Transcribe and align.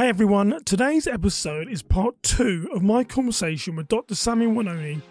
Hey 0.00 0.08
everyone, 0.08 0.64
today's 0.64 1.06
episode 1.06 1.68
is 1.68 1.82
part 1.82 2.22
two 2.22 2.70
of 2.72 2.82
my 2.82 3.04
conversation 3.04 3.76
with 3.76 3.88
Dr. 3.88 4.14
Sammy 4.14 4.46
Wanyonyi, 4.46 5.02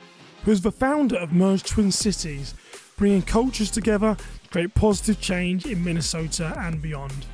who 0.43 0.49
is 0.49 0.61
the 0.61 0.71
founder 0.71 1.15
of 1.15 1.31
Merge 1.31 1.61
Twin 1.61 1.91
Cities, 1.91 2.55
bringing 2.97 3.21
cultures 3.21 3.69
together 3.69 4.15
to 4.15 4.49
create 4.49 4.73
positive 4.73 5.21
change 5.21 5.67
in 5.67 5.83
Minnesota 5.83 6.55
and 6.57 6.81
beyond. 6.81 7.27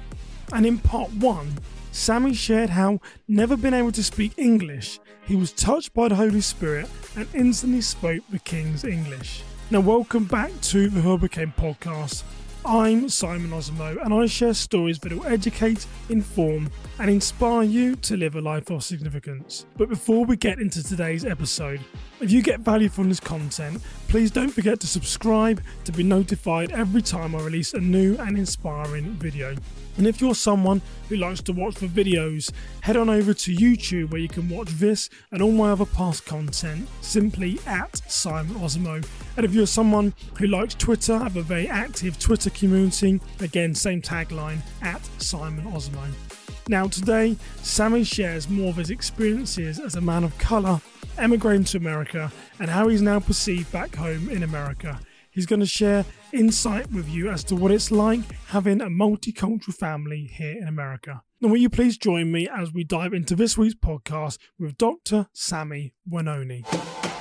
And 0.51 0.65
in 0.65 0.79
part 0.79 1.09
one, 1.13 1.57
Sammy 1.93 2.33
shared 2.33 2.71
how, 2.71 2.99
never 3.25 3.55
been 3.55 3.73
able 3.73 3.93
to 3.93 4.03
speak 4.03 4.33
English, 4.35 4.99
he 5.25 5.37
was 5.37 5.53
touched 5.53 5.93
by 5.93 6.09
the 6.09 6.15
Holy 6.15 6.41
Spirit 6.41 6.89
and 7.15 7.25
instantly 7.33 7.79
spoke 7.79 8.23
the 8.31 8.39
King's 8.39 8.83
English. 8.83 9.43
Now, 9.71 9.79
welcome 9.79 10.25
back 10.25 10.51
to 10.59 10.89
the 10.89 10.99
Who 10.99 11.13
I 11.13 11.17
Became 11.19 11.53
podcast. 11.57 12.23
I'm 12.67 13.09
Simon 13.09 13.51
Osamoh, 13.51 14.03
and 14.03 14.11
I 14.11 14.25
share 14.25 14.55
stories 14.55 14.97
that 14.99 15.11
will 15.11 15.27
educate, 15.27 15.85
inform, 16.09 16.71
and 16.97 17.11
inspire 17.11 17.61
you 17.61 17.95
to 17.97 18.17
live 18.17 18.35
a 18.35 18.41
life 18.41 18.71
of 18.71 18.83
significance. 18.83 19.67
But 19.77 19.87
before 19.87 20.25
we 20.25 20.35
get 20.35 20.57
into 20.57 20.81
today's 20.81 21.25
episode, 21.25 21.79
if 22.21 22.31
you 22.31 22.41
get 22.41 22.61
value 22.61 22.89
from 22.89 23.07
this 23.07 23.19
content, 23.19 23.83
please 24.15 24.31
don't 24.31 24.51
forget 24.51 24.79
to 24.79 24.87
subscribe 24.87 25.61
to 25.83 25.91
be 25.91 26.01
notified 26.01 26.71
every 26.71 27.01
time 27.01 27.35
I 27.35 27.41
release 27.41 27.73
a 27.73 27.81
new 27.81 28.15
and 28.15 28.37
inspiring 28.37 29.03
video. 29.15 29.57
And 29.97 30.07
if 30.07 30.21
you're 30.21 30.35
someone 30.35 30.81
who 31.09 31.17
likes 31.17 31.41
to 31.41 31.51
watch 31.51 31.75
the 31.75 31.87
videos, 31.87 32.49
head 32.79 32.95
on 32.95 33.09
over 33.09 33.33
to 33.33 33.53
YouTube 33.53 34.11
where 34.11 34.21
you 34.21 34.29
can 34.29 34.47
watch 34.47 34.69
this 34.69 35.09
and 35.33 35.41
all 35.41 35.51
my 35.51 35.71
other 35.71 35.85
past 35.85 36.25
content 36.25 36.87
simply 37.01 37.59
at 37.67 37.97
Simon 38.09 38.55
Osamoh. 38.55 39.05
And 39.35 39.45
if 39.45 39.53
you're 39.53 39.67
someone 39.67 40.13
who 40.37 40.47
likes 40.47 40.75
Twitter, 40.75 41.15
I 41.15 41.23
have 41.23 41.35
a 41.35 41.41
very 41.41 41.67
active 41.67 42.17
Twitter 42.17 42.49
community, 42.51 43.19
again, 43.41 43.75
same 43.75 44.01
tagline 44.01 44.59
at 44.81 45.05
Simon 45.17 45.65
Osamoh. 45.65 46.24
Now, 46.67 46.87
today, 46.87 47.37
Sammy 47.61 48.03
shares 48.03 48.49
more 48.49 48.69
of 48.69 48.77
his 48.77 48.89
experiences 48.89 49.79
as 49.79 49.93
a 49.93 50.01
man 50.01 50.23
of 50.23 50.35
colour, 50.39 50.81
emigrating 51.15 51.63
to 51.65 51.77
America, 51.77 52.31
and 52.59 52.71
how 52.71 52.87
he's 52.87 53.03
now 53.03 53.19
perceived 53.19 53.71
back 53.71 53.95
home 53.95 54.29
in 54.29 54.41
America. 54.41 54.99
He's 55.29 55.45
going 55.45 55.59
to 55.59 55.67
share 55.67 56.05
insight 56.33 56.91
with 56.91 57.07
you 57.07 57.29
as 57.29 57.43
to 57.45 57.55
what 57.55 57.71
it's 57.71 57.91
like 57.91 58.21
having 58.47 58.81
a 58.81 58.87
multicultural 58.87 59.75
family 59.75 60.23
here 60.33 60.57
in 60.59 60.67
America. 60.67 61.21
Now, 61.39 61.49
will 61.49 61.57
you 61.57 61.69
please 61.69 61.99
join 61.99 62.31
me 62.31 62.49
as 62.49 62.73
we 62.73 62.83
dive 62.83 63.13
into 63.13 63.35
this 63.35 63.57
week's 63.57 63.75
podcast 63.75 64.39
with 64.57 64.75
Dr. 64.75 65.27
Sammy 65.33 65.93
Wanyonyi? 66.09 67.14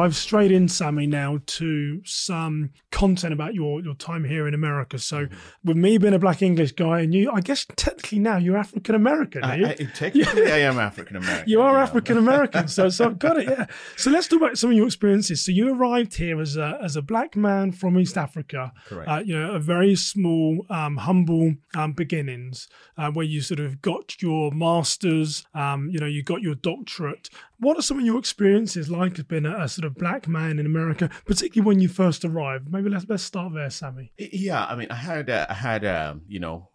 Dive 0.00 0.16
straight 0.16 0.50
in, 0.50 0.66
Sammy, 0.66 1.06
now 1.06 1.40
to 1.44 2.00
some 2.04 2.70
content 2.90 3.34
about 3.34 3.54
your, 3.54 3.82
your 3.82 3.94
time 3.94 4.24
here 4.24 4.48
in 4.48 4.54
America. 4.54 4.98
So, 4.98 5.26
with 5.62 5.76
me 5.76 5.98
being 5.98 6.14
a 6.14 6.18
black 6.18 6.40
English 6.40 6.72
guy, 6.72 7.00
and 7.00 7.12
you, 7.12 7.30
I 7.30 7.40
guess 7.40 7.66
technically 7.76 8.18
now 8.18 8.38
you're 8.38 8.56
African 8.56 8.94
American. 8.94 9.44
I, 9.44 9.74
technically, 9.94 10.50
I 10.50 10.58
am 10.58 10.78
African 10.78 11.16
American. 11.16 11.48
You 11.48 11.60
are 11.60 11.76
African 11.76 12.16
American. 12.16 12.68
so, 12.68 12.88
so 12.88 13.06
I've 13.06 13.18
got 13.18 13.36
it. 13.36 13.48
Yeah. 13.48 13.66
So 13.96 14.10
let's 14.10 14.26
talk 14.26 14.40
about 14.40 14.58
some 14.58 14.70
of 14.70 14.76
your 14.76 14.86
experiences. 14.86 15.44
So 15.44 15.52
you 15.52 15.74
arrived 15.74 16.14
here 16.14 16.40
as 16.40 16.56
a 16.56 16.78
as 16.82 16.96
a 16.96 17.02
black 17.02 17.36
man 17.36 17.72
from 17.72 17.98
East 17.98 18.16
Africa. 18.16 18.72
Correct. 18.86 19.08
Uh, 19.08 19.22
you 19.24 19.38
know, 19.38 19.52
a 19.52 19.58
very 19.58 19.94
small, 19.96 20.64
um, 20.70 20.96
humble 20.96 21.54
um, 21.74 21.92
beginnings, 21.92 22.68
uh, 22.96 23.10
where 23.10 23.26
you 23.26 23.42
sort 23.42 23.60
of 23.60 23.82
got 23.82 24.22
your 24.22 24.50
masters. 24.52 25.44
Um, 25.54 25.90
you 25.92 25.98
know, 25.98 26.06
you 26.06 26.22
got 26.22 26.40
your 26.40 26.54
doctorate. 26.54 27.28
What 27.60 27.78
are 27.78 27.82
some 27.82 27.98
of 27.98 28.06
your 28.06 28.18
experiences 28.18 28.90
like 28.90 29.18
as 29.18 29.24
being 29.24 29.44
a, 29.44 29.64
a, 29.64 29.68
sort 29.68 29.84
of 29.84 29.94
black 29.94 30.26
man 30.26 30.58
in 30.58 30.64
America, 30.64 31.10
particularly 31.26 31.66
when 31.66 31.80
you 31.80 31.88
first 31.88 32.24
arrived? 32.24 32.72
Maybe 32.72 32.88
let's 32.88 33.04
let's 33.06 33.22
start 33.22 33.52
there, 33.54 33.68
Sammy. 33.68 34.12
Yeah, 34.18 34.64
I 34.64 34.74
mean, 34.74 34.88
I 34.90 34.94
had 34.94 35.28
uh, 35.28 35.46
I 35.48 35.54
had 35.54 35.84
uh, 35.84 36.14
you 36.26 36.40
know 36.40 36.70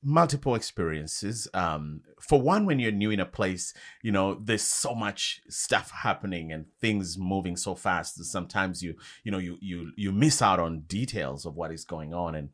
multiple 0.00 0.54
experiences. 0.54 1.48
Um, 1.54 2.02
for 2.20 2.40
one, 2.40 2.66
when 2.66 2.78
you're 2.78 2.92
new 2.92 3.10
in 3.10 3.18
a 3.18 3.26
place, 3.26 3.74
you 4.00 4.12
know 4.12 4.34
there's 4.34 4.62
so 4.62 4.94
much 4.94 5.40
stuff 5.48 5.90
happening 5.90 6.52
and 6.52 6.66
things 6.80 7.18
moving 7.18 7.56
so 7.56 7.74
fast. 7.74 8.16
That 8.16 8.26
sometimes 8.26 8.80
you 8.80 8.94
you 9.24 9.32
know 9.32 9.38
you 9.38 9.58
you 9.60 9.90
you 9.96 10.12
miss 10.12 10.40
out 10.40 10.60
on 10.60 10.82
details 10.82 11.46
of 11.46 11.56
what 11.56 11.72
is 11.72 11.84
going 11.84 12.14
on, 12.14 12.36
and 12.36 12.50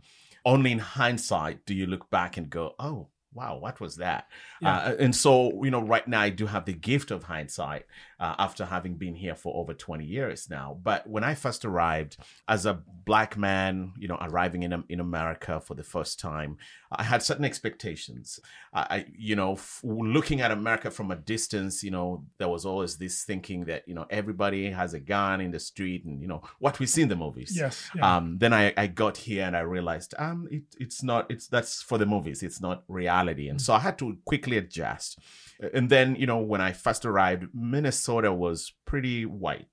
only 0.47 0.73
in 0.73 0.79
hindsight 0.79 1.67
do 1.67 1.75
you 1.75 1.87
look 1.87 2.09
back 2.09 2.39
and 2.39 2.49
go, 2.49 2.75
oh 2.79 3.09
wow, 3.35 3.59
what 3.59 3.81
was 3.81 3.97
that? 3.97 4.29
Yeah. 4.61 4.77
Uh, 4.77 4.97
and 4.99 5.15
so, 5.15 5.65
you 5.65 5.71
know, 5.71 5.83
right 5.83 6.07
now 6.07 6.21
I 6.21 6.31
do 6.31 6.47
have 6.47 6.65
the 6.65 6.73
gift 6.73 7.11
of 7.11 7.25
hindsight 7.25 7.87
uh, 8.21 8.35
after 8.39 8.65
having 8.65 8.95
been 8.95 9.15
here 9.15 9.35
for 9.35 9.55
over 9.57 9.75
20 9.75 10.05
years 10.05 10.49
now. 10.49 10.79
But 10.83 11.07
when 11.09 11.25
I 11.25 11.35
first 11.35 11.65
arrived 11.65 12.17
as 12.49 12.65
a 12.65 12.81
black 13.05 13.37
man, 13.37 13.93
you 13.99 14.09
know, 14.09 14.19
arriving 14.21 14.63
in, 14.63 14.85
in 14.89 15.01
America 15.01 15.61
for 15.61 15.75
the 15.75 15.83
first 15.83 16.21
time, 16.21 16.57
I 16.91 17.03
had 17.03 17.23
certain 17.23 17.45
expectations. 17.45 18.39
I, 18.73 19.07
you 19.17 19.37
know, 19.37 19.55
f- 19.55 19.81
looking 19.85 20.41
at 20.41 20.51
America 20.51 20.91
from 20.91 21.11
a 21.11 21.17
distance, 21.17 21.83
you 21.83 21.91
know, 21.91 22.25
there 22.39 22.49
was 22.49 22.65
always 22.65 22.97
this 22.97 23.25
thinking 23.25 23.65
that, 23.67 23.87
you 23.87 23.95
know, 23.95 24.07
everybody 24.11 24.71
has 24.71 24.95
a 24.95 25.01
gun 25.01 25.41
in 25.41 25.51
the 25.51 25.61
street 25.61 26.05
and, 26.05 26.21
you 26.21 26.29
know, 26.29 26.43
what 26.59 26.79
we 26.79 26.87
see 26.87 27.03
in 27.03 27.09
the 27.09 27.17
movies. 27.17 27.57
Yes. 27.57 27.91
Yeah. 27.95 28.17
Um, 28.17 28.39
then 28.39 28.53
I, 28.53 28.73
I 28.77 28.87
got 28.87 29.17
here 29.17 29.45
and 29.45 29.57
I 29.57 29.61
realized, 29.61 30.15
um, 30.19 30.49
it, 30.51 30.63
it's 30.79 31.03
not, 31.03 31.31
it's, 31.31 31.47
that's 31.47 31.83
for 31.83 31.99
the 31.99 32.07
movies. 32.07 32.43
It's 32.43 32.61
not 32.61 32.85
reality. 32.89 33.24
And 33.49 33.61
so 33.61 33.75
I 33.75 33.79
had 33.79 33.99
to 33.99 34.17
quickly 34.25 34.57
adjust. 34.57 35.19
And 35.73 35.89
then, 35.89 36.17
you 36.17 36.27
know, 36.27 36.39
when 36.39 36.61
I 36.61 36.73
first 36.73 37.05
arrived, 37.05 37.47
Minnesota 37.55 38.33
was 38.33 38.73
pretty 38.85 39.25
white. 39.25 39.69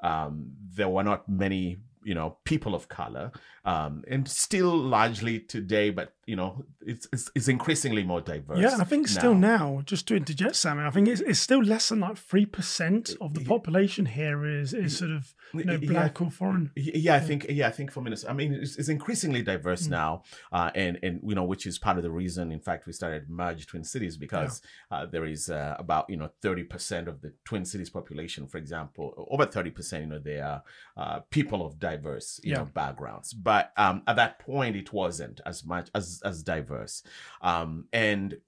Um, 0.00 0.52
there 0.74 0.88
were 0.88 1.02
not 1.02 1.28
many 1.28 1.78
you 2.06 2.14
know 2.14 2.36
people 2.44 2.74
of 2.74 2.88
color 2.88 3.32
um, 3.64 4.04
and 4.06 4.28
still 4.28 4.76
largely 4.78 5.40
today 5.40 5.90
but 5.90 6.12
you 6.26 6.34
know 6.34 6.64
it's, 6.80 7.06
it's, 7.12 7.30
it's 7.36 7.48
increasingly 7.48 8.02
more 8.02 8.20
diverse 8.20 8.58
yeah 8.58 8.76
i 8.80 8.84
think 8.84 9.06
now. 9.06 9.12
still 9.12 9.34
now 9.34 9.80
just 9.84 10.08
to 10.08 10.16
interject 10.16 10.56
sammy 10.56 10.82
i 10.82 10.90
think 10.90 11.06
it's, 11.06 11.20
it's 11.20 11.38
still 11.38 11.62
less 11.62 11.88
than 11.88 12.00
like 12.00 12.16
3% 12.16 13.16
of 13.20 13.32
the 13.34 13.44
population 13.44 14.06
here 14.06 14.44
is 14.44 14.74
is 14.74 14.98
sort 14.98 15.12
of 15.12 15.34
you 15.54 15.64
know 15.64 15.78
black 15.78 16.18
yeah, 16.18 16.26
or 16.26 16.30
foreign 16.30 16.72
yeah 16.74 17.14
i 17.14 17.20
think 17.20 17.46
yeah 17.48 17.68
i 17.68 17.70
think 17.70 17.92
for 17.92 18.00
minutes 18.00 18.24
i 18.28 18.32
mean 18.32 18.52
it's, 18.52 18.76
it's 18.76 18.88
increasingly 18.88 19.40
diverse 19.40 19.86
mm. 19.86 19.90
now 19.90 20.22
uh, 20.52 20.70
and 20.74 20.98
and 21.02 21.20
you 21.24 21.34
know 21.34 21.44
which 21.44 21.64
is 21.64 21.78
part 21.78 21.96
of 21.96 22.02
the 22.02 22.10
reason 22.10 22.50
in 22.50 22.60
fact 22.60 22.86
we 22.86 22.92
started 22.92 23.30
merge 23.30 23.66
twin 23.66 23.84
cities 23.84 24.16
because 24.16 24.60
yeah. 24.90 24.98
uh, 24.98 25.06
there 25.06 25.24
is 25.24 25.48
uh, 25.48 25.76
about 25.78 26.10
you 26.10 26.16
know 26.16 26.30
30% 26.42 27.06
of 27.06 27.22
the 27.22 27.32
twin 27.44 27.64
cities 27.64 27.88
population 27.88 28.48
for 28.48 28.58
example 28.58 29.28
over 29.30 29.46
30% 29.46 30.00
you 30.00 30.06
know 30.06 30.18
they 30.18 30.40
are 30.40 30.62
uh, 30.96 31.20
people 31.30 31.64
of 31.64 31.78
diverse 31.78 32.40
you 32.42 32.50
yeah. 32.50 32.58
know 32.58 32.64
backgrounds 32.64 33.32
but 33.32 33.72
um, 33.76 34.02
at 34.08 34.16
that 34.16 34.40
point 34.40 34.74
it 34.74 34.92
wasn't 34.92 35.40
as 35.46 35.64
much 35.64 35.88
as 35.94 36.15
as 36.22 36.42
diverse 36.42 37.02
um, 37.42 37.86
and 37.92 38.38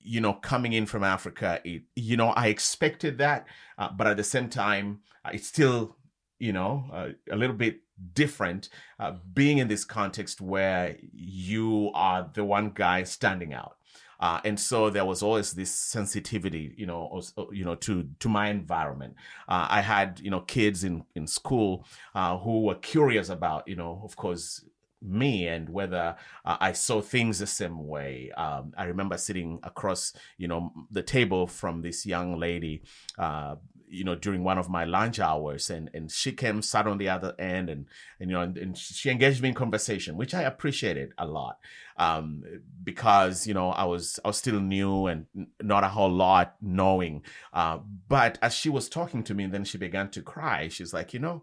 you 0.00 0.20
know 0.20 0.32
coming 0.32 0.72
in 0.72 0.86
from 0.86 1.02
africa 1.02 1.60
it 1.64 1.82
you 1.96 2.16
know 2.16 2.28
i 2.28 2.46
expected 2.46 3.18
that 3.18 3.46
uh, 3.78 3.88
but 3.90 4.06
at 4.06 4.16
the 4.16 4.24
same 4.24 4.48
time 4.48 5.00
uh, 5.24 5.30
it's 5.32 5.46
still 5.46 5.96
you 6.38 6.52
know, 6.52 6.84
uh, 6.92 7.08
a 7.30 7.36
little 7.36 7.56
bit 7.56 7.80
different 8.14 8.68
uh, 9.00 9.12
being 9.34 9.58
in 9.58 9.68
this 9.68 9.84
context 9.84 10.40
where 10.40 10.96
you 11.12 11.90
are 11.94 12.30
the 12.34 12.44
one 12.44 12.70
guy 12.70 13.02
standing 13.02 13.52
out. 13.52 13.76
Uh, 14.20 14.40
and 14.44 14.58
so 14.58 14.90
there 14.90 15.04
was 15.04 15.22
always 15.22 15.52
this 15.52 15.70
sensitivity, 15.70 16.74
you 16.76 16.86
know, 16.86 17.02
also, 17.02 17.48
you 17.52 17.64
know, 17.64 17.76
to 17.76 18.08
to 18.18 18.28
my 18.28 18.48
environment. 18.48 19.14
Uh, 19.48 19.68
I 19.70 19.80
had, 19.80 20.18
you 20.18 20.30
know, 20.30 20.40
kids 20.40 20.82
in 20.82 21.04
in 21.14 21.26
school 21.28 21.86
uh, 22.16 22.36
who 22.36 22.62
were 22.62 22.74
curious 22.74 23.28
about, 23.28 23.68
you 23.68 23.76
know, 23.76 24.00
of 24.02 24.16
course, 24.16 24.64
me 25.02 25.46
and 25.46 25.68
whether 25.68 26.16
uh, 26.44 26.56
I 26.60 26.72
saw 26.72 27.00
things 27.00 27.38
the 27.38 27.46
same 27.46 27.86
way. 27.86 28.30
Um, 28.36 28.72
I 28.76 28.84
remember 28.84 29.16
sitting 29.16 29.60
across, 29.62 30.12
you 30.36 30.48
know, 30.48 30.72
the 30.90 31.02
table 31.02 31.46
from 31.46 31.82
this 31.82 32.04
young 32.06 32.38
lady, 32.38 32.82
uh, 33.18 33.56
you 33.90 34.04
know, 34.04 34.14
during 34.14 34.44
one 34.44 34.58
of 34.58 34.68
my 34.68 34.84
lunch 34.84 35.18
hours, 35.18 35.70
and 35.70 35.88
and 35.94 36.10
she 36.10 36.32
came, 36.32 36.60
sat 36.60 36.86
on 36.86 36.98
the 36.98 37.08
other 37.08 37.34
end, 37.38 37.70
and, 37.70 37.86
and 38.20 38.30
you 38.30 38.36
know, 38.36 38.42
and, 38.42 38.58
and 38.58 38.76
she 38.76 39.08
engaged 39.08 39.42
me 39.42 39.48
in 39.48 39.54
conversation, 39.54 40.16
which 40.16 40.34
I 40.34 40.42
appreciated 40.42 41.12
a 41.16 41.26
lot, 41.26 41.58
um, 41.96 42.44
because 42.84 43.46
you 43.46 43.54
know 43.54 43.70
I 43.70 43.84
was 43.84 44.20
I 44.24 44.28
was 44.28 44.36
still 44.36 44.60
new 44.60 45.06
and 45.06 45.26
not 45.62 45.84
a 45.84 45.88
whole 45.88 46.12
lot 46.12 46.56
knowing, 46.60 47.22
uh, 47.54 47.78
but 48.08 48.38
as 48.42 48.54
she 48.54 48.68
was 48.68 48.90
talking 48.90 49.22
to 49.24 49.34
me, 49.34 49.46
then 49.46 49.64
she 49.64 49.78
began 49.78 50.10
to 50.10 50.22
cry. 50.22 50.68
She's 50.68 50.92
like, 50.92 51.14
you 51.14 51.20
know 51.20 51.42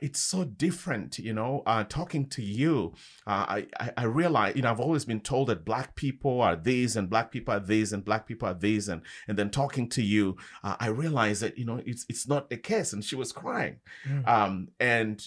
it's 0.00 0.20
so 0.20 0.44
different, 0.44 1.18
you 1.18 1.32
know, 1.32 1.62
uh, 1.66 1.84
talking 1.84 2.26
to 2.30 2.42
you. 2.42 2.94
Uh, 3.26 3.62
I, 3.80 3.92
I 3.96 4.04
realize, 4.04 4.56
you 4.56 4.62
know, 4.62 4.70
I've 4.70 4.80
always 4.80 5.04
been 5.04 5.20
told 5.20 5.48
that 5.48 5.64
black 5.64 5.94
people 5.94 6.40
are 6.40 6.56
these 6.56 6.96
and 6.96 7.10
black 7.10 7.30
people 7.30 7.54
are 7.54 7.60
these 7.60 7.92
and 7.92 8.04
black 8.04 8.26
people 8.26 8.48
are 8.48 8.54
these. 8.54 8.88
And, 8.88 9.02
and 9.28 9.38
then 9.38 9.50
talking 9.50 9.88
to 9.90 10.02
you, 10.02 10.36
uh, 10.64 10.76
I 10.80 10.88
realized 10.88 11.42
that, 11.42 11.58
you 11.58 11.64
know, 11.64 11.80
it's, 11.84 12.06
it's 12.08 12.28
not 12.28 12.50
the 12.50 12.56
case. 12.56 12.92
And 12.92 13.04
she 13.04 13.16
was 13.16 13.32
crying. 13.32 13.76
Mm. 14.08 14.28
Um, 14.28 14.68
and 14.80 15.26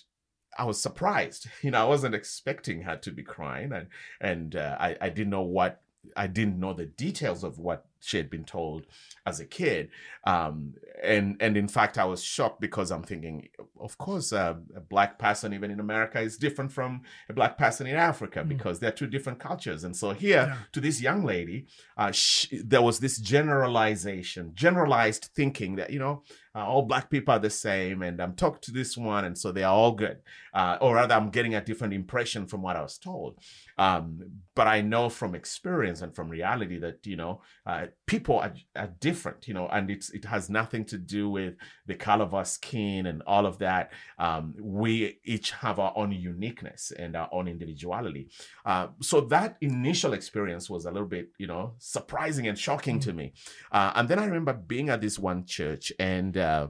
I 0.57 0.65
was 0.65 0.81
surprised. 0.81 1.47
You 1.61 1.71
know, 1.71 1.81
I 1.81 1.87
wasn't 1.87 2.15
expecting 2.15 2.83
her 2.83 2.95
to 2.97 3.11
be 3.11 3.23
crying, 3.23 3.71
and 3.73 3.87
and 4.21 4.55
uh, 4.55 4.77
I 4.79 4.95
I 5.01 5.09
didn't 5.09 5.29
know 5.29 5.41
what 5.41 5.81
I 6.15 6.27
didn't 6.27 6.59
know 6.59 6.73
the 6.73 6.85
details 6.85 7.43
of 7.43 7.59
what 7.59 7.85
she 7.99 8.17
had 8.17 8.29
been 8.29 8.45
told 8.45 8.85
as 9.25 9.39
a 9.39 9.45
kid. 9.45 9.89
Um, 10.25 10.73
and 11.01 11.37
and 11.39 11.55
in 11.55 11.67
fact, 11.67 11.97
I 11.97 12.05
was 12.05 12.23
shocked 12.23 12.59
because 12.59 12.91
I'm 12.91 13.03
thinking, 13.03 13.49
of 13.79 13.97
course, 13.97 14.33
uh, 14.33 14.55
a 14.75 14.81
black 14.81 15.17
person 15.17 15.53
even 15.53 15.71
in 15.71 15.79
America 15.79 16.19
is 16.19 16.37
different 16.37 16.71
from 16.71 17.01
a 17.29 17.33
black 17.33 17.57
person 17.57 17.87
in 17.87 17.95
Africa 17.95 18.43
mm. 18.43 18.49
because 18.49 18.79
they're 18.79 18.91
two 18.91 19.07
different 19.07 19.39
cultures. 19.39 19.83
And 19.83 19.95
so 19.95 20.11
here, 20.11 20.47
yeah. 20.47 20.57
to 20.73 20.81
this 20.81 21.01
young 21.01 21.23
lady, 21.23 21.67
uh, 21.97 22.11
she, 22.11 22.61
there 22.61 22.81
was 22.81 22.99
this 22.99 23.17
generalization, 23.17 24.51
generalized 24.53 25.29
thinking 25.35 25.75
that 25.77 25.89
you 25.91 25.99
know 25.99 26.23
uh, 26.55 26.65
all 26.65 26.81
black 26.81 27.09
people 27.09 27.33
are 27.33 27.39
the 27.39 27.49
same, 27.49 28.01
and 28.01 28.19
I'm 28.19 28.33
talking 28.33 28.61
to 28.63 28.71
this 28.71 28.97
one, 28.97 29.23
and 29.23 29.37
so 29.37 29.51
they 29.51 29.63
are 29.63 29.73
all 29.73 29.91
good. 29.91 30.17
Uh, 30.53 30.77
or 30.81 30.95
rather, 30.95 31.13
I'm 31.15 31.29
getting 31.29 31.55
a 31.55 31.63
different 31.63 31.93
impression 31.93 32.47
from 32.47 32.61
what 32.61 32.75
I 32.75 32.81
was 32.81 32.97
told. 32.97 33.37
Um, 33.77 34.19
but 34.55 34.67
I 34.67 34.81
know 34.81 35.09
from 35.09 35.35
experience 35.35 36.01
and 36.01 36.13
from 36.13 36.27
reality 36.29 36.79
that 36.79 37.05
you 37.05 37.15
know 37.15 37.41
uh, 37.65 37.87
people 38.05 38.39
are, 38.39 38.53
are, 38.75 38.91
different, 38.99 39.47
you 39.47 39.53
know, 39.53 39.67
and 39.67 39.89
it's 39.89 40.09
it 40.11 40.25
has 40.25 40.49
nothing 40.49 40.85
to 40.85 40.97
do 40.97 41.29
with 41.29 41.55
the 41.85 41.95
color 41.95 42.23
of 42.23 42.33
our 42.33 42.45
skin 42.45 43.05
and 43.05 43.21
all 43.25 43.45
of 43.45 43.59
that. 43.59 43.91
Um, 44.17 44.55
we 44.61 45.19
each 45.23 45.51
have 45.51 45.79
our 45.79 45.93
own 45.95 46.11
uniqueness 46.11 46.91
and 46.97 47.15
our 47.15 47.29
own 47.31 47.47
individuality. 47.47 48.29
Uh, 48.65 48.87
so 49.01 49.21
that 49.21 49.57
initial 49.61 50.13
experience 50.13 50.69
was 50.69 50.85
a 50.85 50.91
little 50.91 51.07
bit, 51.07 51.29
you 51.37 51.47
know, 51.47 51.75
surprising 51.77 52.47
and 52.47 52.57
shocking 52.57 52.99
mm-hmm. 52.99 53.09
to 53.09 53.15
me. 53.15 53.33
Uh, 53.71 53.91
and 53.95 54.09
then 54.09 54.19
I 54.19 54.25
remember 54.25 54.53
being 54.53 54.89
at 54.89 55.01
this 55.01 55.19
one 55.19 55.45
church 55.45 55.91
and 55.99 56.35
uh, 56.37 56.67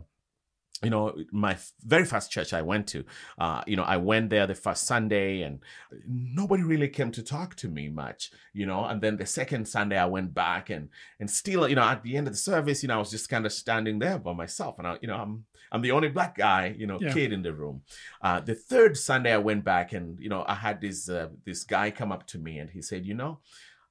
you 0.84 0.90
know 0.90 1.14
my 1.32 1.58
very 1.84 2.06
first 2.06 2.32
church 2.32 2.54
i 2.54 2.62
went 2.62 2.88
to 2.88 3.04
uh, 3.38 3.62
you 3.68 3.76
know 3.76 3.84
i 3.84 3.98
went 3.98 4.30
there 4.30 4.48
the 4.48 4.56
first 4.56 4.86
sunday 4.86 5.42
and 5.42 5.60
nobody 6.08 6.64
really 6.64 6.88
came 6.88 7.12
to 7.12 7.22
talk 7.22 7.56
to 7.56 7.68
me 7.68 7.90
much 7.90 8.32
you 8.54 8.66
know 8.66 8.86
and 8.86 9.02
then 9.02 9.18
the 9.18 9.26
second 9.26 9.68
sunday 9.68 9.98
i 9.98 10.06
went 10.06 10.34
back 10.34 10.70
and 10.70 10.90
and 11.20 11.30
still 11.30 11.68
you 11.68 11.76
know 11.76 11.84
at 11.84 12.02
the 12.04 12.16
end 12.16 12.28
of 12.28 12.34
the 12.34 12.40
service 12.40 12.82
you 12.82 12.88
know 12.88 12.96
i 12.96 13.00
was 13.00 13.12
just 13.12 13.30
kind 13.30 13.46
of 13.46 13.52
standing 13.52 14.00
there 14.00 14.18
by 14.18 14.34
myself 14.34 14.78
and 14.78 14.88
i 14.88 14.98
you 15.02 15.08
know 15.08 15.18
i'm 15.18 15.44
i'm 15.72 15.82
the 15.82 15.92
only 15.92 16.10
black 16.10 16.36
guy 16.36 16.74
you 16.78 16.88
know 16.88 16.98
yeah. 17.02 17.14
kid 17.14 17.34
in 17.34 17.42
the 17.42 17.54
room 17.54 17.82
uh, 18.22 18.40
the 18.40 18.56
third 18.56 18.98
sunday 18.98 19.34
i 19.34 19.38
went 19.38 19.64
back 19.64 19.94
and 19.94 20.20
you 20.20 20.30
know 20.30 20.46
i 20.48 20.54
had 20.54 20.80
this 20.80 21.10
uh, 21.10 21.28
this 21.46 21.64
guy 21.64 21.92
come 21.92 22.12
up 22.12 22.26
to 22.26 22.38
me 22.38 22.60
and 22.60 22.70
he 22.70 22.82
said 22.82 23.06
you 23.06 23.14
know 23.14 23.40